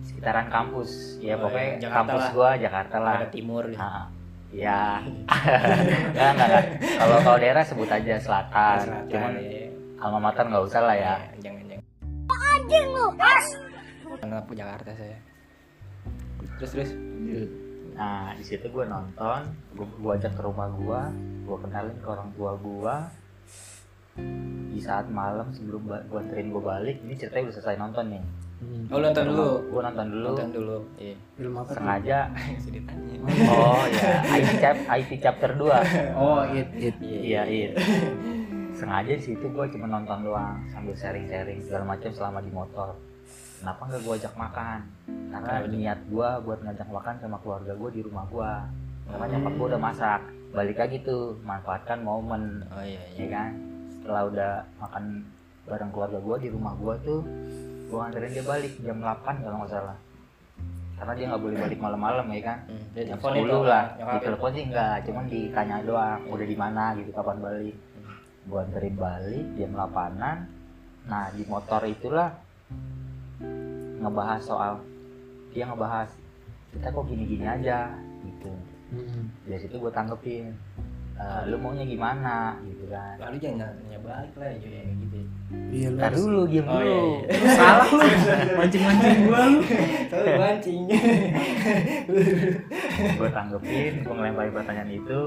sekitaran 0.01 0.47
kampus 0.47 1.17
ya 1.19 1.33
Oh, 1.33 1.43
pokoknya 1.43 1.65
iya. 1.67 1.81
Jakarta 1.81 1.97
kampus 1.99 2.21
lah. 2.21 2.31
gua 2.31 2.49
Jakarta 2.55 2.95
lah 2.99 3.15
ada 3.17 3.29
timur 3.29 3.63
gitu. 3.65 3.75
Nah, 3.75 4.05
ya 4.49 4.81
enggak 5.01 6.29
enggak. 6.35 6.63
kalau 6.95 7.17
kalau 7.19 7.37
daerah 7.37 7.63
sebut 7.63 7.85
aja 7.87 8.15
selatan, 8.15 8.77
Selatan, 8.79 9.09
cuman 9.09 9.31
ya. 9.35 9.68
Alma 9.99 10.31
mater 10.31 10.47
nggak 10.47 10.63
usah 10.63 10.81
lah 10.83 10.95
ya. 10.95 11.15
Iya, 11.35 11.51
jangan 11.51 11.63
jangan. 11.67 11.85
Anjing 12.29 12.85
lu, 12.95 13.05
as! 13.19 13.47
Anak 14.23 14.47
Jakarta 14.51 14.91
saya. 14.95 15.17
Terus 16.59 16.71
terus. 16.71 16.91
Nah 17.99 18.31
di 18.35 18.43
situ 18.47 18.67
gue 18.71 18.85
nonton 18.87 19.41
gue 19.75 19.87
gua 19.99 20.15
ajak 20.15 20.31
ke 20.39 20.41
rumah 20.43 20.71
gua 20.71 21.11
gue 21.43 21.57
kenalin 21.59 21.97
ke 21.99 22.07
orang 22.07 22.29
tua 22.35 22.51
gua. 22.55 22.95
Di 24.71 24.79
saat 24.79 25.11
malam 25.11 25.51
sebelum 25.51 25.87
gua 25.87 26.19
anterin 26.19 26.51
gue 26.51 26.63
balik 26.63 26.97
ini 27.03 27.15
ceritanya 27.19 27.51
udah 27.51 27.55
selesai 27.59 27.79
nonton 27.79 28.05
nih. 28.15 28.23
Oh 28.91 28.99
lu 28.99 29.03
nonton 29.07 29.25
dulu? 29.31 29.49
Gue 29.71 29.81
nonton 29.83 30.07
dulu. 30.11 30.27
Nonton 30.31 30.49
dulu 30.51 30.77
iya. 30.99 31.15
Film 31.35 31.53
apa? 31.59 31.71
sengaja. 31.75 32.19
Ditanya. 32.75 33.15
Oh 33.51 33.83
ya 33.87 34.11
IT 34.35 34.51
chap 34.63 34.77
IT 34.95 35.11
chapter 35.19 35.51
2 35.55 36.15
Oh, 36.15 36.43
it 36.55 36.67
it. 36.75 36.95
Iya, 37.03 37.43
iya. 37.47 37.69
Sengaja 38.79 39.11
di 39.11 39.19
situ 39.19 39.43
gue 39.51 39.65
cuma 39.75 39.91
nonton 39.91 40.23
doang 40.23 40.55
sambil 40.71 40.95
sharing-sharing 40.95 41.59
segala 41.67 41.83
macam 41.83 42.09
selama 42.15 42.39
di 42.39 42.47
motor. 42.47 42.95
Kenapa 43.59 43.81
nggak 43.91 44.01
gue 44.07 44.13
ajak 44.23 44.33
makan? 44.39 44.79
Karena 45.35 45.51
Kenapa 45.59 45.67
niat 45.67 45.99
gue 46.07 46.29
buat 46.47 46.59
ngajak 46.63 46.87
makan 46.87 47.15
sama 47.19 47.37
keluarga 47.43 47.75
gue 47.75 47.89
di 47.91 48.01
rumah 48.07 48.23
gue. 48.31 48.51
Karena 49.11 49.25
Hmm. 49.27 49.33
nyokap 49.35 49.53
gue 49.59 49.67
udah 49.75 49.81
masak. 49.83 50.21
Balik 50.49 50.77
lagi 50.79 50.97
tuh, 51.03 51.35
manfaatkan 51.43 51.99
momen, 52.01 52.63
oh 52.71 52.81
iya 52.81 53.03
ya 53.13 53.19
iya 53.19 53.27
kan? 53.27 53.49
Setelah 53.99 54.21
udah 54.31 54.51
makan 54.79 55.03
bareng 55.67 55.91
keluarga 55.91 56.17
gue 56.23 56.35
di 56.39 56.49
rumah 56.49 56.73
gue 56.79 56.95
tuh, 57.03 57.21
gue 57.91 57.97
nganterin 57.99 58.31
dia 58.31 58.45
balik 58.47 58.73
jam 58.79 58.97
8 59.03 59.43
kalau 59.43 59.55
nggak 59.59 59.71
salah. 59.75 59.97
Karena 60.95 61.13
dia 61.19 61.25
nggak 61.29 61.43
boleh 61.43 61.57
balik 61.59 61.79
malam-malam 61.83 62.25
ya 62.31 62.41
kan? 62.47 62.57
Hmm, 62.65 62.85
jam 62.95 63.05
teleponin 63.19 63.43
10 63.43 63.51
dong, 63.51 63.63
lah 63.67 63.83
di 63.99 64.17
telepon 64.23 64.51
sih 64.55 64.63
enggak 64.71 64.95
cuman 65.03 65.25
ditanya 65.27 65.75
doang 65.83 66.19
udah 66.31 66.47
di 66.47 66.57
mana 66.57 66.83
gitu 66.95 67.09
kapan 67.11 67.37
balik 67.43 67.75
gua 68.45 68.63
anterin 68.63 68.95
balik 68.95 69.45
jam 69.55 69.71
8an 69.73 70.37
nah 71.05 71.27
di 71.29 71.43
motor 71.43 71.81
itulah 71.83 72.29
ngebahas 73.97 74.39
soal 74.39 74.73
dia 75.49 75.65
ngebahas 75.65 76.07
kita 76.69 76.87
kok 76.87 77.05
gini-gini 77.05 77.43
aja 77.43 77.91
gitu 78.21 78.51
Hmm. 78.89 79.29
dari 79.45 79.59
situ 79.59 79.77
gue 79.77 79.91
tanggepin 79.91 80.49
"Eh, 81.13 81.41
lu 81.45 81.57
maunya 81.57 81.83
gimana 81.83 82.57
gitu 82.63 82.89
kan 82.89 83.21
lalu 83.21 83.37
jangan 83.37 83.69
nanya 83.77 83.99
balik 83.99 84.33
lah 84.33 84.49
ya 84.49 84.57
gitu 84.97 85.19
Iya 85.69 85.87
lu. 85.89 85.97
Harus- 85.99 86.17
dulu 86.19 86.41
diam 86.45 86.65
Oh, 86.65 86.73
dulu 86.73 86.81
iya, 86.81 86.97
iya. 86.97 87.37
Lu 87.37 87.47
salah 87.51 87.87
lu. 87.87 88.01
Mancing-mancing 88.55 89.17
gua 89.23 89.41
lu. 89.45 89.59
Tahu 90.09 90.25
mancing 90.35 90.79
gue 93.11 93.29
tanggepin 93.29 93.93
gue 93.99 94.13
ngelemparin 94.15 94.53
pertanyaan 94.53 94.91
itu 94.91 95.21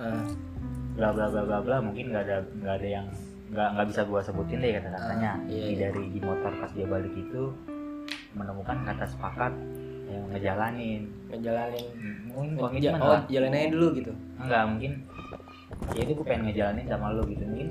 Ah, 0.00 0.24
bla 0.96 1.08
bla 1.12 1.26
bla 1.28 1.42
bla 1.44 1.58
bla 1.60 1.76
mungkin 1.84 2.08
nggak 2.08 2.24
ada 2.24 2.36
nggak 2.56 2.74
ada 2.80 2.88
yang 2.88 3.06
nggak 3.52 3.68
nggak 3.76 3.86
bisa 3.92 4.00
gua 4.08 4.20
sebutin 4.24 4.64
deh 4.64 4.72
kata 4.80 4.88
katanya. 4.96 5.30
Ah, 5.36 5.52
iya, 5.52 5.64
Di 5.68 5.72
iya. 5.76 5.92
dari 5.92 6.02
di 6.08 6.20
motor 6.24 6.52
pas 6.56 6.70
dia 6.72 6.86
balik 6.88 7.12
itu 7.12 7.42
menemukan 8.32 8.76
kata 8.86 9.04
sepakat 9.04 9.52
yang 10.08 10.24
ngejalanin. 10.32 11.02
Ngejalanin. 11.28 11.86
Mungkin 12.32 12.50
oh, 12.56 12.70
komitmen 12.70 13.00
oh 13.02 13.10
lah 13.12 13.22
jalanin 13.28 13.58
aja 13.60 13.70
dulu 13.76 13.86
gitu? 13.98 14.12
Enggak 14.40 14.62
mungkin. 14.66 14.92
Ya 15.94 16.00
itu 16.02 16.12
gue 16.16 16.26
pengen 16.26 16.42
ngejalanin 16.50 16.86
sama 16.88 17.06
lo 17.14 17.22
gitu 17.28 17.44
mungkin 17.46 17.70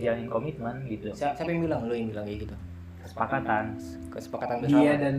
jalanin 0.00 0.28
komitmen 0.30 0.76
gitu. 0.86 1.08
Siapa, 1.14 1.34
siapa 1.38 1.50
yang 1.50 1.62
bilang? 1.66 1.80
Lu 1.86 1.94
yang 1.94 2.08
bilang 2.10 2.24
kayak 2.26 2.40
gitu? 2.44 2.56
Kesepakatan. 3.04 3.64
Kesepakatan 4.12 4.56
bersama. 4.64 4.80
dia 4.82 4.92
dan 4.98 5.16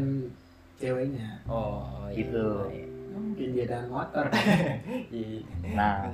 ceweknya. 0.77 1.29
Oh 1.49 2.05
iya. 2.11 2.17
Gitu. 2.21 2.47
Iya. 2.69 2.85
mungkin 3.11 3.47
dia 3.53 3.65
dan 3.67 3.85
motor. 3.91 4.25
Iya. 5.11 5.43
nah 5.75 6.07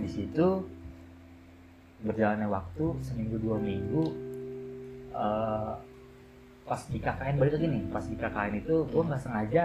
di 0.00 0.08
situ 0.10 0.48
berjalannya 2.00 2.48
waktu 2.48 2.84
seminggu 3.04 3.36
dua 3.36 3.56
minggu 3.60 4.04
eh, 5.12 5.72
pas 6.64 6.80
di 6.88 6.98
KKN 7.02 7.36
balik 7.36 7.52
lagi 7.60 7.66
nih 7.68 7.82
pas 7.92 8.04
di 8.06 8.16
KKN 8.16 8.52
itu 8.64 8.74
gue 8.88 9.02
nggak 9.04 9.20
sengaja 9.20 9.64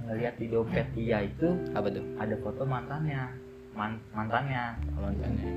ngeliat 0.00 0.34
di 0.36 0.46
dompet 0.48 0.86
dia 0.96 1.24
itu 1.24 1.48
apa 1.76 1.88
tuh? 1.92 2.04
ada 2.16 2.34
foto 2.40 2.62
mantannya 2.64 3.50
Man- 3.70 4.02
mantannya. 4.10 4.74
Mantannya. 4.98 5.50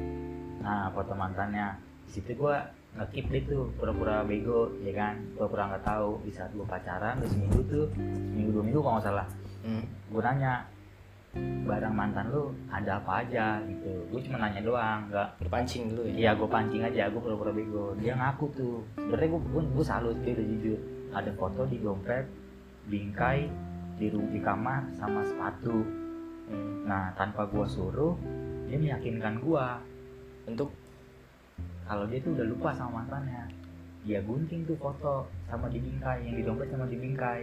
Nah 0.62 0.86
foto 0.94 1.18
mantannya. 1.18 1.76
Di 2.06 2.12
situ 2.22 2.38
gue 2.38 2.56
ngekip 2.94 3.26
deh 3.34 3.44
tuh 3.50 3.74
pura-pura 3.74 4.22
bego 4.22 4.70
ya 4.86 4.94
kan? 4.94 5.18
Pura-pura 5.34 5.74
nggak 5.74 5.86
tahu 5.86 6.22
di 6.22 6.32
saat 6.32 6.54
gue 6.54 6.66
pacaran 6.66 7.18
udah 7.20 7.30
seminggu 7.30 7.60
tuh 7.66 7.86
seminggu 8.30 8.52
dua 8.54 8.64
minggu 8.64 8.80
kalau 8.80 8.96
nggak 9.02 9.08
salah. 9.10 9.28
Hmm. 9.64 9.84
gue 10.12 10.22
nanya 10.22 10.68
barang 11.64 11.96
mantan 11.96 12.30
lu 12.30 12.54
ada 12.70 13.02
apa 13.02 13.26
aja 13.26 13.58
gitu 13.66 13.90
gue 14.14 14.22
cuma 14.30 14.38
nanya 14.38 14.62
doang 14.62 15.10
nggak 15.10 15.42
berpancing 15.42 15.90
dulu 15.90 16.06
ya 16.06 16.14
Iya 16.24 16.32
gue 16.40 16.48
pancing 16.48 16.84
aja, 16.86 17.12
gue 17.12 17.20
pura-pura 17.20 17.52
bego. 17.52 17.92
Dia 18.00 18.16
ngaku 18.16 18.46
tuh. 18.56 18.80
Sebenarnya 18.96 19.28
gue 19.34 19.42
gue 19.44 19.62
gue 19.76 19.86
salut 19.86 20.16
dia 20.24 20.32
udah 20.38 20.48
jujur. 20.56 20.80
Ada 21.12 21.32
foto 21.36 21.62
di 21.68 21.78
dompet, 21.84 22.26
bingkai 22.88 23.52
di 24.00 24.08
di 24.08 24.40
kamar 24.40 24.88
sama 24.96 25.20
sepatu. 25.28 25.84
Hmm. 26.48 26.88
Nah 26.88 27.12
tanpa 27.20 27.44
gue 27.50 27.66
suruh, 27.68 28.16
dia 28.72 28.80
meyakinkan 28.80 29.42
gue 29.44 29.66
untuk 30.48 30.72
kalau 31.84 32.08
dia 32.08 32.24
tuh 32.24 32.32
udah 32.40 32.48
lupa 32.48 32.70
sama 32.72 33.04
mantannya. 33.04 33.52
Dia 34.08 34.24
gunting 34.24 34.64
tuh 34.64 34.80
foto 34.80 35.28
sama 35.48 35.68
di 35.68 35.80
bingkai, 35.80 36.24
yang 36.24 36.36
di 36.40 36.44
dompet 36.44 36.72
sama 36.72 36.88
di 36.88 36.98
bingkai. 37.00 37.42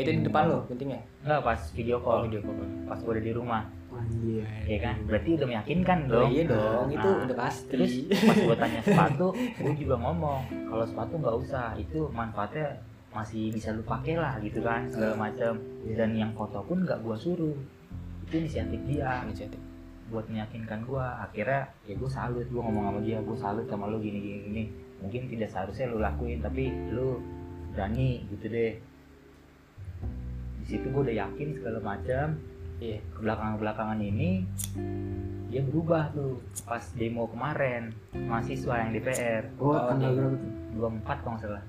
Oh, 0.00 0.04
itu 0.08 0.10
di 0.16 0.22
depan 0.24 0.42
lo 0.48 0.58
pentingnya 0.64 1.00
Enggak 1.20 1.40
pas 1.44 1.60
video 1.76 1.96
oh 1.96 2.00
call, 2.00 2.20
video 2.24 2.40
call 2.40 2.56
pas 2.88 2.98
gue 2.98 3.12
udah 3.12 3.24
di 3.28 3.34
rumah, 3.36 3.62
anjir 4.00 4.42
ya 4.66 4.78
kan? 4.80 4.96
Berarti 5.06 5.30
udah 5.36 5.46
meyakinkan 5.46 5.98
oh, 6.08 6.10
dong. 6.10 6.28
iya 6.32 6.42
dong 6.48 6.86
itu 6.90 7.08
Nah, 7.10 7.24
udah 7.28 7.36
pasti 7.36 7.70
Terus 7.70 7.92
pas 8.10 8.36
gue 8.36 8.56
tanya 8.56 8.80
sepatu, 8.86 9.28
gue 9.36 9.72
juga 9.78 9.96
ngomong 10.00 10.40
kalau 10.66 10.84
sepatu 10.88 11.14
nggak 11.20 11.36
usah, 11.46 11.66
itu 11.76 12.00
manfaatnya 12.10 12.68
masih 13.10 13.50
bisa 13.50 13.74
lu 13.74 13.82
pakai 13.82 14.14
lah 14.14 14.38
gitu 14.42 14.62
kan 14.62 14.86
segala 14.86 15.30
macam. 15.30 15.58
Dan 15.86 16.10
yang 16.14 16.32
foto 16.34 16.62
pun 16.64 16.82
nggak 16.86 17.02
gue 17.02 17.16
suruh, 17.18 17.56
itu 18.26 18.34
inisiatif 18.38 18.80
dia 18.86 19.22
inisiatif 19.26 19.60
buat 20.10 20.26
meyakinkan 20.26 20.86
gue. 20.86 21.04
Akhirnya 21.30 21.70
ya 21.86 21.94
gue 21.94 22.10
salut, 22.10 22.46
gue 22.46 22.62
ngomong 22.62 22.84
sama 22.90 23.00
dia, 23.02 23.18
gue 23.22 23.36
salut 23.38 23.66
sama 23.70 23.86
lu 23.90 24.02
gini 24.02 24.18
gini 24.18 24.38
gini. 24.50 24.64
Mungkin 25.00 25.32
tidak 25.32 25.48
seharusnya 25.54 25.86
lu 25.90 25.98
lakuin, 26.02 26.42
tapi 26.42 26.70
lu 26.90 27.22
berani 27.72 28.26
gitu 28.34 28.46
deh. 28.50 28.74
Di 30.70 30.78
situ 30.78 30.86
gue 30.94 31.02
udah 31.02 31.16
yakin 31.26 31.48
segala 31.58 31.82
macam. 31.82 32.38
iya. 32.78 33.02
Belakangan 33.18 33.58
belakangan 33.58 33.98
ini 33.98 34.46
dia 35.50 35.66
berubah 35.66 36.14
tuh 36.14 36.38
pas 36.62 36.78
demo 36.94 37.26
kemarin 37.26 37.90
mahasiswa 38.14 38.86
yang 38.86 38.94
DPR 38.94 39.50
oh, 39.58 39.74
Oh, 39.74 39.90
tanggal 39.90 40.14
berapa 40.14 40.36
tuh? 40.38 40.94
24 41.02 41.26
kalau 41.26 41.34
nggak 41.34 41.42
salah. 41.42 41.64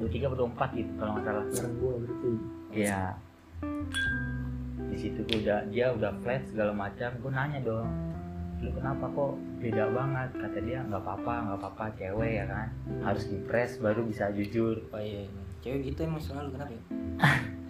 23 0.00 0.24
atau 0.24 0.38
24 0.48 0.80
gitu 0.80 0.92
kalau 0.96 1.10
nggak 1.12 1.24
salah. 1.28 1.44
Bareng 1.52 1.74
gua 1.76 1.92
berarti. 2.00 2.30
Iya. 2.72 3.00
Di 4.88 4.96
situ 4.96 5.20
gue 5.20 5.38
udah 5.44 5.60
dia 5.68 5.86
udah 5.92 6.12
flat 6.24 6.42
segala 6.48 6.72
macam. 6.72 7.10
Gue 7.20 7.32
nanya 7.36 7.60
dong 7.60 7.92
lu 8.64 8.72
kenapa 8.72 9.04
kok 9.12 9.36
beda 9.60 9.84
banget? 9.92 10.28
Kata 10.32 10.58
dia 10.64 10.80
nggak 10.80 11.02
apa-apa 11.04 11.34
nggak 11.44 11.58
apa-apa 11.60 11.84
cewek 12.00 12.32
ya 12.40 12.44
kan? 12.48 12.72
Harus 13.04 13.28
dipres 13.28 13.76
baru 13.84 14.00
bisa 14.00 14.32
jujur. 14.32 14.80
Oh 14.96 15.02
iya 15.04 15.28
iya. 15.28 15.42
cewek 15.60 15.92
gitu 15.92 16.08
emang 16.08 16.24
selalu 16.24 16.56
kenapa 16.56 16.72
ya 16.72 16.82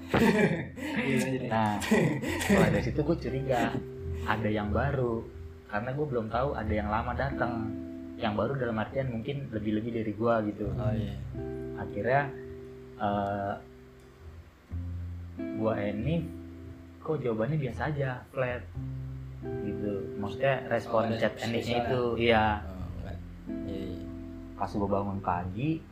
nah 1.50 1.76
setelah 2.42 2.68
dari 2.70 2.84
situ 2.84 3.00
gue 3.02 3.16
curiga 3.18 3.74
ada 4.26 4.48
yang 4.50 4.70
baru. 4.70 5.22
Karena 5.66 5.90
gue 5.92 6.06
belum 6.06 6.26
tahu 6.30 6.54
ada 6.54 6.72
yang 6.72 6.88
lama 6.90 7.12
datang. 7.14 7.70
Yang 8.16 8.34
baru 8.38 8.52
dalam 8.56 8.76
artian 8.80 9.12
mungkin 9.12 9.50
lebih-lebih 9.52 9.92
dari 9.92 10.12
gue 10.14 10.34
gitu. 10.54 10.66
Oh 10.72 10.92
iya. 10.94 11.14
Akhirnya 11.76 12.22
eh 12.96 13.54
gua 15.60 15.76
ini 15.76 16.24
kok 17.04 17.20
jawabannya 17.20 17.60
biasa 17.60 17.92
aja 17.92 18.24
flat. 18.32 18.64
Gitu. 19.44 20.16
Maksudnya 20.16 20.64
respon 20.72 21.12
Oh, 21.12 21.18
chat 21.20 21.36
endingnya 21.44 21.84
spesial. 21.84 21.84
itu 21.84 22.00
iya. 22.24 22.46
Oh, 22.64 23.12
iya 23.68 23.84
iya. 23.84 24.04
Pas 24.56 24.70
gua 24.72 24.88
bangun 24.88 25.20
pagi 25.20 25.82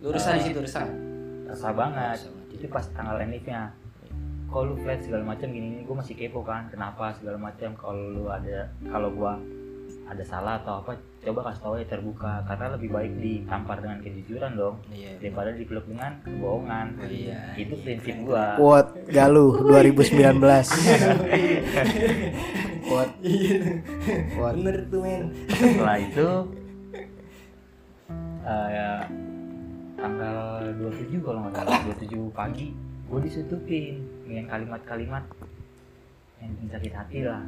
lu 0.00 0.12
resah 0.12 0.32
di 0.36 0.48
situ 0.48 0.60
banget 0.60 0.88
Resah 1.48 1.72
banget. 1.76 2.18
Itu 2.60 2.68
pas 2.68 2.84
tanggal 2.92 3.16
endingnya. 3.16 3.72
Kok 4.52 4.62
lu 4.68 4.76
flat 4.84 5.00
segala 5.00 5.24
macam 5.24 5.48
gini 5.48 5.80
gue 5.80 5.96
masih 5.96 6.12
kepo 6.12 6.44
kan 6.44 6.68
kenapa 6.68 7.16
segala 7.16 7.40
macam. 7.40 7.72
Kalau 7.72 8.04
lu 8.12 8.28
ada 8.28 8.68
kalau 8.92 9.08
gua 9.16 9.40
ada 10.10 10.26
salah 10.26 10.58
atau 10.58 10.82
apa 10.82 10.98
coba 11.22 11.46
kasih 11.48 11.62
tahu 11.64 11.74
ya 11.80 11.86
terbuka. 11.88 12.44
Karena 12.44 12.76
lebih 12.76 12.92
baik 12.92 13.16
ditampar 13.16 13.80
dengan 13.80 14.04
kejujuran 14.04 14.52
dong 14.58 14.76
iya 14.92 15.16
daripada 15.16 15.56
dipeluk 15.56 15.88
dengan 15.88 16.20
kebohongan. 16.20 16.86
Oh, 17.00 17.08
iya. 17.08 17.56
itu 17.56 17.74
prinsip 17.80 18.12
gua. 18.28 18.60
Quote 18.60 19.08
Galuh 19.08 19.56
2019 19.72 20.36
quote. 22.90 23.14
Quote. 24.36 24.56
Bener 24.60 24.76
tuh 24.90 25.00
men. 25.00 25.22
Setelah 25.48 25.98
itu 26.02 26.28
eh, 28.50 28.68
ya, 28.74 28.90
tanggal 30.00 30.64
27 30.80 31.20
kalau 31.20 31.38
nggak 31.46 31.54
salah. 31.60 31.80
27 31.84 32.32
pagi 32.32 32.66
gue 33.10 33.20
disutupin 33.26 34.06
dengan 34.22 34.46
kalimat-kalimat 34.46 35.24
yang 36.40 36.50
bikin 36.56 36.68
sakit 36.72 36.92
hati 36.96 37.18
lah. 37.28 37.42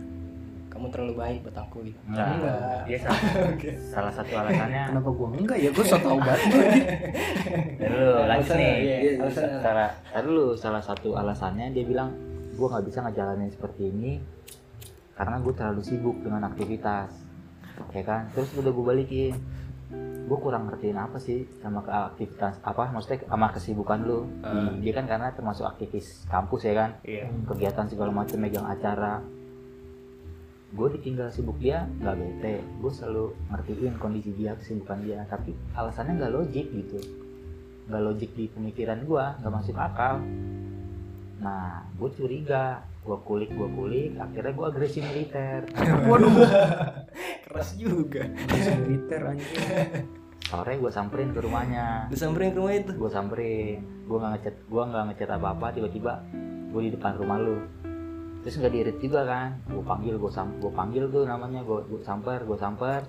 Kamu 0.72 0.88
terlalu 0.88 1.14
baik 1.20 1.38
buat 1.44 1.56
aku 1.68 1.84
gitu. 1.84 2.00
Enggak. 2.08 2.88
Dia 2.88 2.98
salah, 3.04 3.20
salah 3.92 4.12
satu 4.12 4.32
alasannya. 4.40 4.84
Kenapa 4.88 5.10
gua 5.12 5.28
enggak 5.36 5.58
ya? 5.60 5.68
Gua 5.68 5.84
so 5.84 5.96
tau 6.00 6.16
banget. 6.16 6.48
Dulu 7.92 8.08
lanjut 8.24 8.56
nih. 8.56 8.74
iya, 8.80 9.10
salah 9.60 9.90
dulu 10.24 10.56
salah 10.56 10.80
satu 10.80 11.12
alasannya 11.12 11.76
dia 11.76 11.84
bilang 11.84 12.08
gue 12.52 12.66
nggak 12.68 12.84
bisa 12.88 13.04
ngejalanin 13.04 13.52
seperti 13.52 13.92
ini 13.92 14.20
karena 15.12 15.40
gue 15.44 15.52
terlalu 15.52 15.80
sibuk 15.84 16.16
dengan 16.24 16.48
aktivitas. 16.48 17.12
Ya 17.92 18.02
kan? 18.04 18.32
Terus 18.32 18.56
udah 18.56 18.72
gue 18.72 18.84
balikin 18.84 19.36
gue 20.22 20.38
kurang 20.40 20.70
ngertiin 20.70 20.96
apa 20.96 21.20
sih 21.20 21.44
sama 21.60 21.84
aktivitas 21.84 22.56
apa 22.64 22.88
maksudnya 22.88 23.26
sama 23.28 23.52
kesibukan 23.52 24.00
lu? 24.00 24.24
Ah. 24.40 24.72
dia 24.80 24.96
kan 24.96 25.04
karena 25.04 25.28
termasuk 25.34 25.68
aktivis 25.68 26.24
kampus 26.30 26.64
ya 26.64 26.72
kan? 26.72 26.90
Iya. 27.04 27.28
Kegiatan 27.44 27.86
segala 27.90 28.10
macam 28.14 28.40
megang 28.40 28.64
acara. 28.64 29.20
Gue 30.72 30.88
ditinggal 30.96 31.28
sibuk 31.28 31.60
dia 31.60 31.84
nggak 32.00 32.16
bete. 32.16 32.64
Gue 32.80 32.92
selalu 32.94 33.36
ngertiin 33.52 34.00
kondisi 34.00 34.32
dia 34.32 34.56
kesibukan 34.56 35.04
dia. 35.04 35.20
Tapi 35.28 35.52
alasannya 35.76 36.16
nggak 36.16 36.32
logik 36.32 36.66
gitu. 36.72 36.98
Nggak 37.92 38.02
logik 38.08 38.30
di 38.32 38.48
pemikiran 38.48 39.04
gue 39.04 39.24
nggak 39.42 39.52
masuk 39.52 39.76
akal. 39.76 40.16
Nah 41.44 41.84
gue 41.92 42.08
curiga. 42.16 42.80
Gue 43.04 43.20
kulik 43.20 43.52
gue 43.52 43.68
kulik. 43.68 44.16
Akhirnya 44.16 44.56
gue 44.56 44.66
agresi 44.70 45.04
militer. 45.04 45.68
Waduh 46.08 47.01
keras 47.52 47.76
juga. 47.76 48.24
Militer 48.88 49.20
anjir 49.28 49.60
sore 50.52 50.76
gue 50.76 50.92
samperin 50.92 51.32
ke 51.32 51.40
rumahnya. 51.40 52.12
Lu 52.12 52.16
samperin 52.16 52.52
ke 52.52 52.58
rumah 52.60 52.74
itu? 52.76 52.92
Gue 52.92 53.08
samperin. 53.08 53.80
Gue 54.04 54.16
nggak 54.20 54.32
ngechat 54.36 54.56
gue 54.68 54.82
nggak 54.84 55.04
ngechat 55.08 55.30
apa 55.32 55.48
apa 55.56 55.66
tiba-tiba 55.72 56.12
gue 56.68 56.80
di 56.84 56.90
depan 56.92 57.16
rumah 57.16 57.40
lu. 57.40 57.56
Terus 58.44 58.60
nggak 58.60 58.72
diirit 58.76 58.98
juga 59.00 59.24
kan. 59.24 59.56
Gue 59.72 59.80
panggil 59.80 60.14
gue 60.20 60.28
sam 60.28 60.52
gue 60.60 60.68
panggil 60.68 61.08
tuh 61.08 61.24
namanya. 61.24 61.64
Gue 61.64 61.80
gue 61.88 62.00
samper 62.04 62.44
gue 62.44 62.58
samper. 62.60 63.00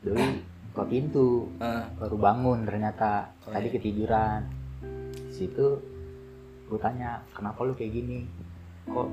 Doi 0.00 0.40
ke 0.72 0.82
pintu. 0.88 1.52
Ah, 1.60 1.92
baru 2.00 2.16
bangun 2.16 2.64
ternyata. 2.64 3.36
Oh, 3.44 3.52
tadi 3.52 3.68
iya. 3.68 3.74
ketiduran. 3.76 4.40
Di 5.12 5.32
situ 5.36 5.66
gue 6.68 6.78
tanya 6.80 7.20
kenapa 7.36 7.68
lu 7.68 7.76
kayak 7.76 7.92
gini? 7.92 8.24
Kok 8.88 9.08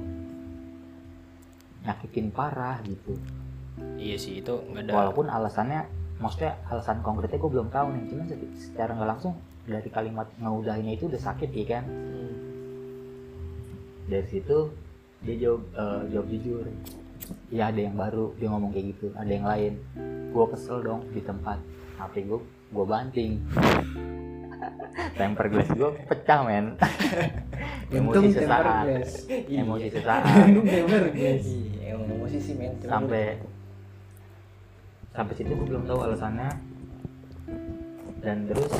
nyakitin 1.83 2.31
parah? 2.31 2.79
Gitu 2.87 3.19
iya 3.95 4.15
sih 4.15 4.39
itu 4.39 4.53
nggak 4.71 4.87
ada 4.87 4.91
walaupun 4.93 5.27
alasannya 5.27 5.83
maksudnya 6.15 6.55
alasan 6.67 7.03
konkretnya 7.03 7.35
gue 7.35 7.51
belum 7.51 7.69
tahu 7.69 7.87
nih. 7.91 8.03
Cuman 8.07 8.25
se- 8.25 8.71
secara 8.71 8.95
nggak 8.95 9.09
langsung 9.09 9.33
dari 9.65 9.89
kalimat 9.89 10.27
ngeudahinnya 10.37 10.93
itu 10.95 11.09
udah 11.09 11.21
sakit 11.21 11.49
ya 11.51 11.65
kan? 11.69 11.83
Hmm. 11.85 12.33
dari 14.05 14.25
situ 14.29 14.69
dia 15.21 15.35
jawab 15.41 15.61
eh, 15.73 16.01
jawab 16.13 16.27
jujur. 16.29 16.65
Ya 17.49 17.73
ada 17.73 17.81
yang 17.81 17.97
baru 17.97 18.37
dia 18.37 18.47
ngomong 18.47 18.69
kayak 18.69 18.85
gitu 18.93 19.09
ada 19.13 19.31
yang 19.31 19.43
lain. 19.43 19.73
Gue 20.29 20.45
kesel 20.53 20.79
dong 20.79 21.01
di 21.09 21.19
tempat. 21.19 21.57
HP 21.97 22.29
gue 22.29 22.39
gue 22.69 22.85
banting. 22.85 23.31
Temper 25.17 25.45
glass 25.47 25.69
gue 25.69 25.89
pecah 26.05 26.39
men. 26.43 26.75
Emosi 27.91 28.17
Untung 28.17 28.27
sesaat. 28.29 28.85
emosi 29.47 29.87
sesaat. 29.89 30.21
Untung 30.49 30.65
temper 30.65 31.05
guys. 31.11 31.45
Iya, 31.45 31.95
emosi 31.95 32.37
sih 32.37 32.53
men. 32.53 32.73
Sampai 32.81 33.39
sampai 35.15 35.33
situ 35.33 35.51
gue 35.51 35.65
belum 35.65 35.83
tahu 35.83 35.99
alasannya 36.03 36.49
dan 38.19 38.45
terus 38.45 38.71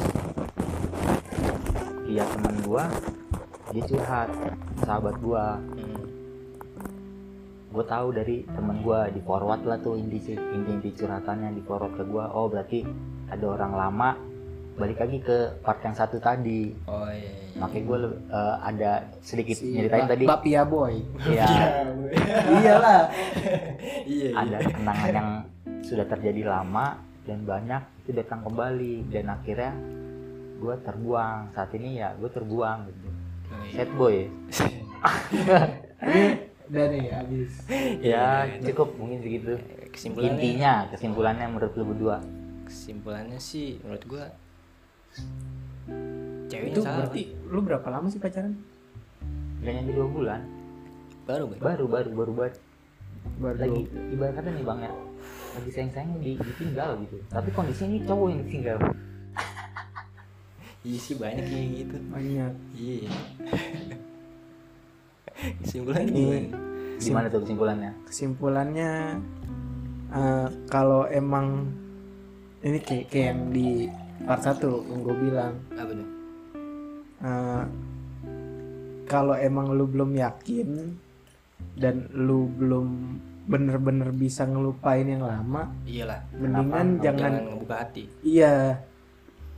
dia 2.06 2.24
teman 2.28 2.56
gua 2.62 2.84
dia 3.70 3.84
curhat 3.84 4.30
sahabat 4.80 5.16
gua 5.20 5.58
Hmm. 5.76 6.04
gue 7.72 7.86
tahu 7.86 8.08
dari 8.12 8.36
teman 8.48 8.80
gua 8.80 9.08
di 9.08 9.20
forward 9.20 9.64
lah 9.64 9.78
tuh 9.78 9.96
inti 9.96 10.20
inti 10.32 10.72
inti 10.72 10.90
curhatannya 10.94 11.52
di 11.52 11.62
forward 11.62 11.94
ke 11.94 12.04
gua 12.04 12.30
oh 12.30 12.48
berarti 12.48 12.84
ada 13.28 13.46
orang 13.46 13.74
lama 13.74 14.10
balik 14.76 15.00
lagi 15.00 15.18
ke 15.20 15.38
part 15.60 15.80
yang 15.82 15.92
satu 15.92 16.20
tadi 16.20 16.76
Oh 16.86 17.08
iya. 17.08 17.32
iya. 17.32 17.56
makanya 17.56 17.84
gue 17.86 17.98
ada 18.60 18.92
sedikit 19.22 19.56
Si 19.56 19.72
nyeritain 19.72 20.04
Ba- 20.04 20.12
tadi 20.12 20.24
Bapia 20.26 20.62
boy. 20.64 21.00
ya 21.32 21.48
Iyalah. 22.54 23.02
Iya. 24.06 24.30
ada 24.36 24.58
kenangan 24.62 25.10
yang 25.10 25.30
sudah 25.86 26.04
terjadi 26.04 26.42
lama 26.44 26.98
dan 27.24 27.42
banyak 27.42 27.80
itu 28.02 28.12
datang 28.12 28.42
kembali 28.42 29.06
dan 29.08 29.30
akhirnya 29.32 29.72
gue 30.56 30.76
terbuang 30.80 31.52
saat 31.52 31.70
ini 31.72 32.00
ya 32.00 32.14
gue 32.16 32.28
terbuang 32.28 32.80
gitu 32.88 33.08
Oh, 33.46 33.62
iya. 33.64 33.78
sad 33.78 33.92
boy 33.94 34.18
Ini 36.02 36.24
udah 36.66 36.86
nih 36.90 37.04
habis. 37.08 37.52
ya 37.62 37.78
Iya, 38.02 38.26
iya. 38.52 38.64
cukup 38.64 38.98
mungkin 38.98 39.22
segitu 39.22 39.54
Kesimpulannya 39.88 40.34
intinya 40.34 40.74
kesimpulannya 40.90 41.46
menurut 41.48 41.74
lu 41.74 41.86
berdua 41.86 42.18
kesimpulannya 42.66 43.38
sih 43.38 43.78
menurut 43.80 44.04
gua 44.04 44.26
ceweknya 46.46 46.74
Itu 46.74 46.82
salah. 46.82 46.96
berarti 47.00 47.22
lu 47.46 47.60
berapa 47.62 47.88
lama 47.88 48.08
sih 48.08 48.18
pacaran? 48.18 48.54
gak 49.58 49.72
nyampe 49.72 49.92
dua 49.94 50.08
bulan 50.08 50.42
baru 51.24 51.44
Bang. 51.48 51.60
baru 51.60 51.86
baru 51.88 52.10
baru 52.12 52.32
banget 52.36 52.56
Baru 53.36 53.58
lagi 53.58 53.82
ibarat 54.12 54.34
kata 54.36 54.50
nih 54.52 54.64
bang 54.64 54.80
ya 54.80 54.92
lagi 55.56 55.70
sayang 55.72 55.92
sayangnya 55.92 56.20
di, 56.20 56.32
ditinggal 56.36 56.90
gitu 57.02 57.16
tapi 57.28 57.50
kondisinya 57.52 57.90
ini 57.90 58.00
cowok 58.04 58.28
yang 58.28 58.42
ditinggal 58.44 58.80
Iya 60.86 61.00
sih 61.02 61.18
banyak 61.18 61.50
kayak 61.50 61.68
gitu. 61.82 61.98
banyak. 62.14 62.54
Iya. 62.78 63.10
Kesimpulannya 65.66 66.14
Ini 66.14 66.22
gimana? 66.22 66.58
gimana 66.96 67.26
tuh 67.28 67.42
kesimpulannya 67.42 67.92
kesimpulannya 68.06 68.92
eh, 70.10 70.48
kalau 70.70 71.10
emang 71.10 71.74
ini 72.62 72.78
kayak, 72.80 73.10
kayak 73.10 73.28
yang 73.34 73.42
di 73.50 73.70
part 74.24 74.42
1 74.42 74.62
yang 74.64 75.00
gue 75.02 75.16
bilang 75.20 75.54
Apa 75.74 75.92
tuh? 75.92 76.08
eh, 77.20 77.64
kalau 79.06 79.36
emang 79.36 79.74
lu 79.74 79.86
belum 79.86 80.14
yakin 80.14 80.70
dan 81.76 82.08
lu 82.14 82.46
belum 82.48 82.88
bener-bener 83.46 84.10
bisa 84.10 84.44
ngelupain 84.44 85.06
yang 85.06 85.22
lama 85.22 85.70
Iyalah. 85.86 86.22
mendingan 86.34 86.88
jangan 87.00 87.32
Jangan 87.32 87.34
ngebuka 87.52 87.76
hati. 87.78 88.04
iya 88.22 88.82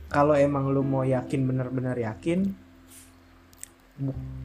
kalau 0.08 0.32
emang 0.32 0.68
lu 0.68 0.80
mau 0.80 1.02
yakin 1.02 1.40
bener-bener 1.42 1.96
yakin 1.98 2.52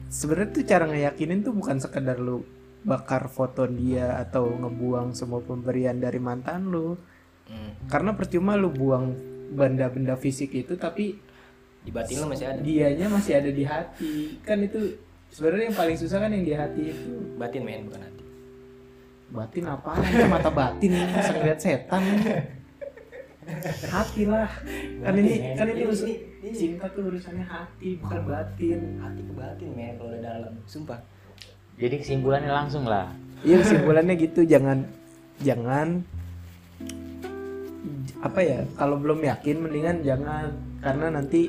sebenarnya 0.08 0.50
tuh 0.52 0.64
cara 0.64 0.84
ngeyakinin 0.86 1.40
tuh 1.40 1.52
bukan 1.52 1.78
sekedar 1.78 2.18
lu 2.18 2.42
bakar 2.82 3.28
foto 3.28 3.64
dia 3.64 4.18
atau 4.18 4.44
ngebuang 4.50 5.12
semua 5.12 5.40
pemberian 5.40 5.96
dari 5.96 6.18
mantan 6.18 6.68
lu 6.68 6.96
Hmm. 7.44 7.76
karena 7.92 8.16
percuma 8.16 8.56
lu 8.56 8.72
buang 8.72 9.12
benda-benda 9.52 10.16
fisik 10.16 10.56
itu 10.56 10.80
tapi 10.80 11.20
Di 11.84 11.92
batin 11.92 12.16
lo 12.16 12.26
masih 12.26 12.48
ada. 12.48 12.56
dianya 12.56 13.04
masih 13.06 13.36
ada 13.36 13.52
di 13.52 13.60
hati 13.60 14.40
kan 14.40 14.56
itu 14.58 14.96
sebenarnya 15.28 15.68
yang 15.68 15.76
paling 15.76 15.92
susah 15.92 16.24
kan 16.24 16.32
yang 16.32 16.40
di 16.40 16.56
hati 16.56 16.82
itu 16.88 17.12
Batin 17.36 17.60
men 17.60 17.84
bukan 17.84 18.00
hati. 18.00 18.23
Batin 19.32 19.64
apaan 19.70 20.04
Itu 20.04 20.26
mata 20.28 20.50
batin 20.52 20.90
masa 21.12 21.32
ngeliat 21.32 21.60
setan. 21.60 22.02
Hati 23.92 24.22
lah. 24.24 24.48
Kan 25.04 25.14
ini 25.20 25.52
kan 25.56 25.68
ini 25.68 25.84
urusan 25.84 26.10
cinta 26.52 26.88
tuh 26.92 27.12
urusannya 27.12 27.44
hati 27.44 28.00
bukan 28.00 28.20
batin. 28.24 28.80
Hati 29.00 29.20
ke 29.20 29.32
batin 29.36 29.68
men 29.76 29.94
kalau 30.00 30.10
udah 30.12 30.20
dalam. 30.20 30.52
Sumpah. 30.64 31.00
jadi 31.74 31.98
kesimpulannya 31.98 32.50
langsung 32.54 32.86
lah. 32.86 33.10
Iya 33.42 33.60
kesimpulannya 33.60 34.14
gitu. 34.16 34.46
Jangan 34.46 34.86
jangan 35.42 36.06
apa 38.24 38.40
ya 38.40 38.64
kalau 38.80 38.96
belum 38.96 39.20
yakin 39.24 39.56
mendingan 39.60 40.00
jangan. 40.00 40.54
Karena 40.80 41.12
nanti 41.12 41.48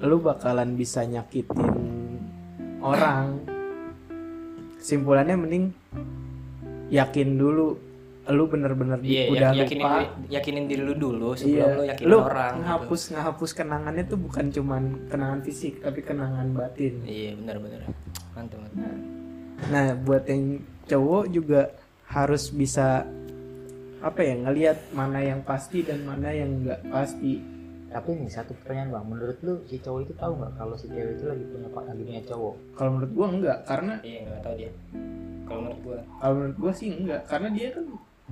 lu 0.00 0.16
bakalan 0.24 0.78
bisa 0.78 1.04
nyakitin 1.04 1.76
orang. 2.80 3.36
Kesimpulannya 4.80 5.36
mending 5.38 5.64
yakin 6.92 7.28
dulu 7.34 7.66
lu 8.24 8.44
bener-bener 8.46 9.02
Iya, 9.02 9.22
udah 9.28 9.50
yak- 9.50 9.66
yakinin 9.66 9.82
lupa 9.82 9.98
diri, 9.98 10.06
yakinin 10.30 10.64
diri 10.64 10.82
lu 10.84 10.94
dulu 10.94 11.28
sebelum 11.34 11.58
iya 11.58 11.66
lu 11.72 11.82
yakinin 11.84 12.06
lu 12.06 12.16
orang. 12.20 12.52
gitu. 12.52 12.62
ngapus 12.64 13.02
ngapus 13.10 13.50
kenangannya 13.52 14.04
tuh 14.06 14.18
bukan 14.20 14.46
cuman 14.48 14.82
kenangan 15.08 15.40
fisik 15.40 15.74
tapi 15.80 16.00
kenangan 16.00 16.46
batin 16.52 17.02
Iya, 17.02 17.34
benar 17.34 17.56
benar. 17.58 17.80
Mantap, 18.32 18.58
mantap. 18.60 18.94
Nah, 19.64 19.84
buat 19.96 20.24
yang 20.24 20.44
cowok 20.84 21.24
juga 21.28 21.60
harus 22.06 22.48
bisa 22.48 23.02
apa 24.00 24.20
ya 24.20 24.34
ngelihat 24.36 24.90
mana 24.92 25.18
yang 25.20 25.40
pasti 25.40 25.80
dan 25.80 26.02
mana 26.02 26.30
yang 26.30 26.60
nggak 26.60 26.80
pasti. 26.88 27.42
tapi 27.88 28.08
nih 28.14 28.24
satu 28.26 28.56
pertanyaan 28.56 28.88
bang 28.90 29.04
menurut 29.06 29.36
lu 29.40 29.54
si 29.62 29.76
cowok 29.76 30.00
itu 30.02 30.12
tahu 30.14 30.32
nggak 30.34 30.52
kalau 30.56 30.74
si 30.74 30.88
cewek 30.88 31.12
itu 31.12 31.24
lagi 31.24 31.44
punya 31.44 31.68
pak 31.68 31.84
lagi 31.84 32.02
punya 32.02 32.22
cowok 32.24 32.54
Kalau 32.72 32.90
menurut 32.90 33.10
gua 33.12 33.26
enggak, 33.28 33.58
karena 33.62 33.94
Iya, 34.00 34.18
enggak 34.22 34.40
tahu 34.40 34.54
dia. 34.56 34.70
Kalau 35.48 35.60
menurut 35.66 35.80
gua 35.84 35.98
kalau 36.20 36.34
menurut 36.38 36.56
gua 36.58 36.72
sih 36.72 36.88
enggak, 36.92 37.22
karena 37.28 37.48
dia 37.52 37.68
kan 37.74 37.86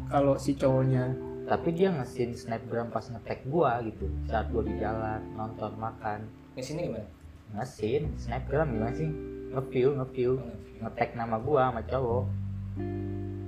kalau 0.08 0.34
si 0.40 0.56
cowoknya 0.56 1.12
tapi 1.50 1.74
dia 1.74 1.90
ngesin 1.90 2.30
snapgram 2.32 2.94
pas 2.94 3.02
ngetek 3.02 3.42
gua 3.50 3.82
gitu 3.82 4.06
saat 4.30 4.46
gua 4.54 4.62
di 4.62 4.74
jalan 4.78 5.20
nonton 5.34 5.74
makan 5.76 6.22
di 6.54 6.62
sini 6.62 6.86
gimana? 6.86 7.08
ngesin 7.58 8.02
snapgram 8.14 8.70
gimana 8.70 8.94
sih 8.94 9.10
ngeview 9.50 9.98
ngeview 9.98 10.32
Oh, 10.38 10.54
ngetek 10.86 11.18
nama 11.18 11.36
gua 11.42 11.74
sama 11.74 11.82
cowok 11.82 12.24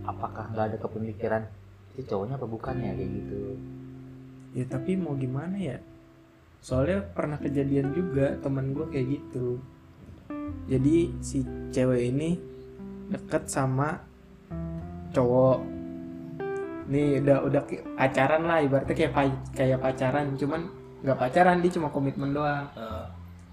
apakah 0.03 0.45
nggak 0.51 0.67
ada 0.75 0.79
kepemikiran 0.83 1.43
si 1.95 2.03
cowoknya 2.03 2.37
apa 2.37 2.47
bukan 2.51 2.75
ya 2.83 2.93
kayak 2.93 3.11
gitu 3.23 3.55
ya 4.53 4.65
tapi 4.69 5.01
mau 5.01 5.17
gimana 5.17 5.57
ya? 5.57 5.79
Soalnya 6.63 7.03
pernah 7.03 7.43
kejadian 7.43 7.91
juga 7.91 8.39
teman 8.39 8.71
gua 8.71 8.87
kayak 8.87 9.19
gitu. 9.19 9.59
Jadi 10.71 11.11
si 11.19 11.43
cewek 11.75 12.15
ini 12.15 12.39
deket 13.09 13.47
sama 13.47 14.03
cowok. 15.11 15.59
Nih 16.87 17.23
udah 17.23 17.39
udah 17.47 17.63
pacaran 17.97 18.43
lah 18.45 18.59
ibaratnya 18.61 18.95
kayak 18.95 19.13
pa- 19.13 19.43
kayak 19.55 19.81
pacaran, 19.81 20.35
cuman 20.35 20.61
nggak 21.03 21.19
pacaran 21.19 21.59
dia 21.59 21.71
cuma 21.73 21.89
komitmen 21.89 22.31
doang. 22.31 22.67
Eh, 22.75 23.07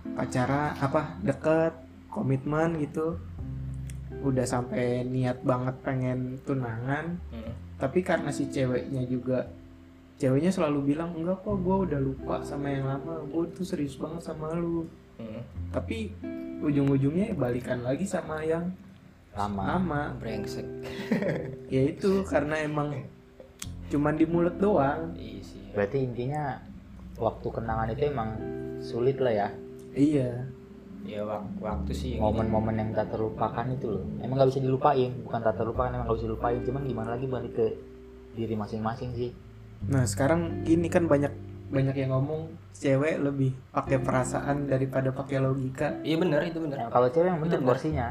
pacaran 0.09 0.73
apa 0.75 1.17
deket 1.21 1.73
komitmen 2.09 2.79
gitu 2.79 3.19
udah 4.19 4.43
sampai 4.43 5.05
niat 5.05 5.45
banget 5.45 5.75
pengen 5.79 6.41
tunangan 6.43 7.15
hmm. 7.31 7.77
tapi 7.77 8.01
karena 8.01 8.33
si 8.33 8.49
ceweknya 8.49 9.05
juga 9.05 9.47
ceweknya 10.17 10.51
selalu 10.51 10.91
bilang 10.91 11.15
enggak 11.15 11.39
kok 11.39 11.55
gue 11.55 11.75
udah 11.87 11.99
lupa 12.01 12.35
sama 12.41 12.67
yang 12.67 12.89
lama 12.89 13.21
gue 13.23 13.43
tuh 13.53 13.63
serius 13.63 13.95
banget 13.95 14.25
sama 14.25 14.51
lu 14.55 14.89
Hmm. 15.19 15.43
tapi 15.75 16.15
ujung-ujungnya 16.63 17.35
balikan 17.35 17.83
lagi 17.83 18.07
sama 18.07 18.39
yang 18.39 18.71
lama. 19.35 19.63
Lama. 19.77 20.01
Brengsek. 20.17 20.65
ya 21.73 21.81
itu 21.85 22.25
karena 22.25 22.61
emang 22.63 23.05
cuman 23.89 24.13
di 24.17 24.25
mulut 24.25 24.55
doang. 24.57 25.13
Iya 25.17 25.41
sih. 25.41 25.61
berarti 25.69 26.01
intinya 26.01 26.57
waktu 27.21 27.47
kenangan 27.49 27.93
itu 27.93 28.03
emang 28.09 28.29
sulit 28.81 29.21
lah 29.21 29.33
ya. 29.33 29.47
Iya. 29.93 30.49
Ya 31.05 31.23
wak- 31.23 31.61
waktu 31.63 31.91
sih 31.95 32.11
momen-momen 32.19 32.75
yang 32.75 32.89
tak 32.91 33.13
terlupakan 33.13 33.65
itu 33.71 33.87
loh. 33.87 34.03
Emang 34.21 34.41
nggak 34.41 34.49
bisa 34.51 34.61
dilupain. 34.61 35.11
Bukan 35.25 35.39
tak 35.41 35.55
terlupakan 35.57 35.89
emang 35.93 36.05
nggak 36.09 36.17
bisa 36.19 36.27
dilupain. 36.27 36.59
Cuman 36.65 36.81
gimana 36.85 37.09
lagi 37.15 37.25
balik 37.29 37.53
ke 37.55 37.65
diri 38.35 38.53
masing-masing 38.57 39.13
sih. 39.15 39.31
Nah 39.89 40.03
sekarang 40.05 40.65
gini 40.67 40.91
kan 40.91 41.07
banyak 41.07 41.31
banyak 41.69 41.95
yang 42.01 42.11
ngomong 42.17 42.49
cewek 42.73 43.21
lebih 43.21 43.53
pakai 43.69 44.01
perasaan 44.01 44.65
daripada 44.65 45.13
pakai 45.13 45.37
logika. 45.37 46.01
Iya 46.01 46.17
benar 46.17 46.41
itu 46.43 46.57
benar. 46.59 46.89
Nah, 46.89 46.91
kalau 46.91 47.07
cewek 47.13 47.29
yang 47.29 47.39
bener 47.39 47.61
bener. 47.61 47.69
porsinya 47.69 48.07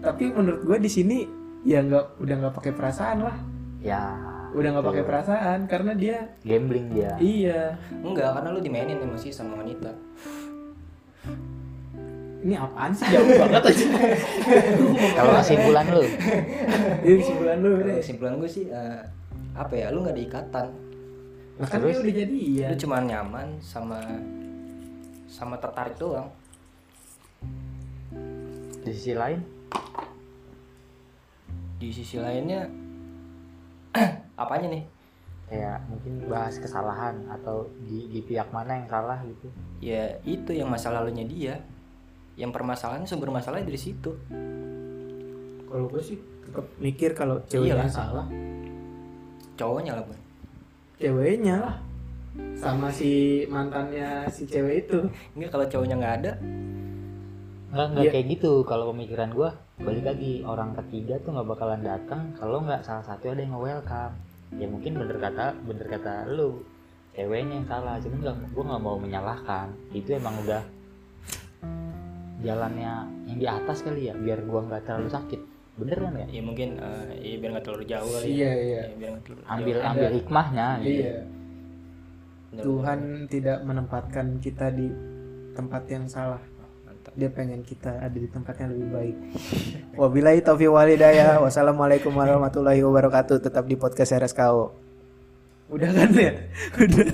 Tapi 0.00 0.24
menurut 0.32 0.62
gue 0.64 0.78
di 0.80 0.90
sini 0.90 1.18
ya 1.64 1.84
nggak 1.84 2.20
udah 2.20 2.34
nggak 2.40 2.54
pakai 2.56 2.72
perasaan 2.72 3.18
lah, 3.20 3.36
ya 3.84 4.30
udah 4.50 4.68
nggak 4.74 4.86
pakai 4.86 5.04
perasaan 5.06 5.58
karena 5.70 5.92
dia 5.94 6.16
gambling 6.42 6.90
dia 6.90 7.14
iya 7.22 7.78
Enggak, 8.02 8.34
karena 8.34 8.48
lu 8.50 8.58
dimainin 8.58 8.98
emosi 8.98 9.30
sama 9.30 9.62
wanita. 9.62 9.94
ini 12.40 12.56
apaan 12.56 12.88
sih 12.96 13.04
jauh 13.12 13.36
banget 13.36 13.62
aja. 13.68 13.86
kalau 15.20 15.32
kesimpulan 15.44 15.84
lu 15.92 16.02
Ini 17.04 17.14
kesimpulan 17.20 17.56
lu 17.60 17.70
kesimpulan 18.00 18.32
gue 18.40 18.48
sih 18.48 18.64
eh, 18.72 19.04
apa 19.52 19.74
ya? 19.76 19.92
Lu 19.92 20.00
nggak 20.00 20.16
ada 20.16 20.24
ikatan. 20.24 20.66
Nah, 21.60 21.68
kan 21.68 21.84
dia 21.84 22.00
udah 22.00 22.14
jadi 22.16 22.32
iya. 22.40 22.72
Lu 22.72 22.80
cuma 22.80 23.04
nyaman 23.04 23.60
sama 23.60 24.00
sama 25.28 25.60
tertarik 25.60 26.00
doang. 26.00 26.32
di 28.80 28.96
sisi 28.96 29.12
lain 29.12 29.59
di 31.80 31.88
sisi 31.88 32.20
lainnya 32.20 32.68
apanya 34.42 34.68
nih? 34.68 34.84
Kayak 35.50 35.82
mungkin 35.90 36.12
bahas 36.30 36.54
kesalahan 36.62 37.26
atau 37.26 37.66
di, 37.82 38.06
di 38.06 38.20
pihak 38.22 38.54
mana 38.54 38.78
yang 38.78 38.86
salah 38.86 39.18
gitu. 39.26 39.50
Ya 39.82 40.20
itu 40.22 40.54
yang 40.54 40.70
masa 40.70 40.94
lalunya 40.94 41.26
dia. 41.26 41.58
Yang 42.38 42.54
permasalahannya 42.54 43.08
sumber 43.10 43.34
masalahnya 43.34 43.66
dari 43.66 43.80
situ. 43.80 44.14
Kalau 45.66 45.90
gue 45.90 46.02
sih 46.04 46.18
tetap 46.46 46.66
mikir 46.78 47.16
kalau 47.18 47.42
ceweknya 47.50 47.82
Iyalah. 47.82 47.90
salah. 47.90 48.26
Cowoknya 49.58 49.98
lah 49.98 50.04
Bun. 50.06 50.20
ceweknya 51.00 51.54
lah. 51.58 51.76
Sama 52.54 52.92
si 52.92 53.42
mantannya 53.50 54.28
si 54.30 54.46
cewek 54.46 54.86
itu. 54.86 55.02
Enggak 55.34 55.50
kalau 55.50 55.66
cowoknya 55.66 55.96
nggak 55.98 56.16
ada 56.22 56.32
nggak 57.70 57.86
nggak 57.88 58.04
Iya. 58.04 58.12
kayak 58.12 58.26
gitu 58.28 58.52
kalau 58.62 58.90
pemikiran 58.90 59.30
gua 59.30 59.50
balik 59.78 60.02
lagi 60.04 60.42
orang 60.42 60.74
ketiga 60.76 61.22
tuh 61.22 61.30
nggak 61.32 61.48
bakalan 61.48 61.80
datang 61.80 62.34
kalau 62.34 62.58
nggak 62.60 62.82
salah 62.82 63.04
satu 63.04 63.30
ada 63.30 63.40
yang 63.40 63.54
nge-welcome 63.54 64.14
ya 64.52 64.66
mungkin 64.66 64.92
bener 64.96 65.16
kata 65.16 65.54
bener 65.62 65.86
kata 65.86 66.12
lu 66.28 66.66
ceweknya 67.12 67.54
yang 67.56 67.68
salah 67.68 67.96
cuman 67.96 68.18
nggak 68.20 68.36
gua 68.50 68.64
nggak 68.66 68.82
mau 68.82 68.96
menyalahkan 68.96 69.66
itu 69.92 70.10
emang 70.12 70.34
udah 70.40 70.62
jalannya 72.40 72.92
yang 73.28 73.38
di 73.38 73.46
atas 73.46 73.78
kali 73.80 74.08
ya 74.08 74.14
biar 74.16 74.42
gua 74.42 74.64
nggak 74.64 74.82
terlalu 74.82 75.08
sakit 75.08 75.40
bener 75.76 75.96
kan 75.96 76.12
ya 76.14 76.26
ya 76.28 76.42
mungkin 76.42 76.68
eh, 76.76 77.06
ya 77.22 77.36
biar 77.38 77.50
nggak 77.54 77.64
terlalu 77.64 77.84
jauh 77.86 78.10
kali 78.10 78.26
Iya, 78.26 78.44
ya. 78.44 78.52
iya. 78.56 78.80
Ya, 78.82 78.94
biar 78.96 79.08
nggak 79.10 79.24
terlalu 79.24 79.42
ambil 79.46 79.76
jauh. 79.76 79.90
ambil 79.90 80.10
hikmahnya 80.12 80.66
gitu. 80.80 80.90
iya 80.98 81.16
Bener, 82.50 82.62
Tuhan 82.66 83.00
tidak 83.30 83.58
menempatkan 83.62 84.26
kita 84.42 84.66
di 84.74 84.90
tempat 85.52 85.82
yang 85.86 86.04
salah 86.04 86.42
dia 87.20 87.28
pengen 87.28 87.60
kita 87.60 88.00
ada 88.00 88.16
di 88.16 88.24
tempat 88.32 88.56
yang 88.64 88.72
lebih 88.72 88.88
baik. 88.88 89.16
Wabillahi 90.00 90.40
taufiq 90.40 90.72
walhidayah 90.72 91.36
wassalamualaikum 91.44 92.16
warahmatullahi 92.16 92.80
wabarakatuh. 92.80 93.44
Tetap 93.44 93.68
di 93.68 93.76
podcast 93.76 94.16
RSKO 94.16 94.88
udah 95.70 95.90
kan 95.94 96.10
ya? 96.18 96.32
Udah. 96.82 97.08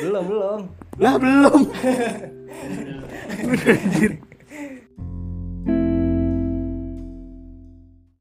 Belum 0.00 0.24
belum. 0.24 0.60
Lah 0.96 1.14
belum. 1.20 1.60
udah 3.44 3.74
anjir 3.84 4.29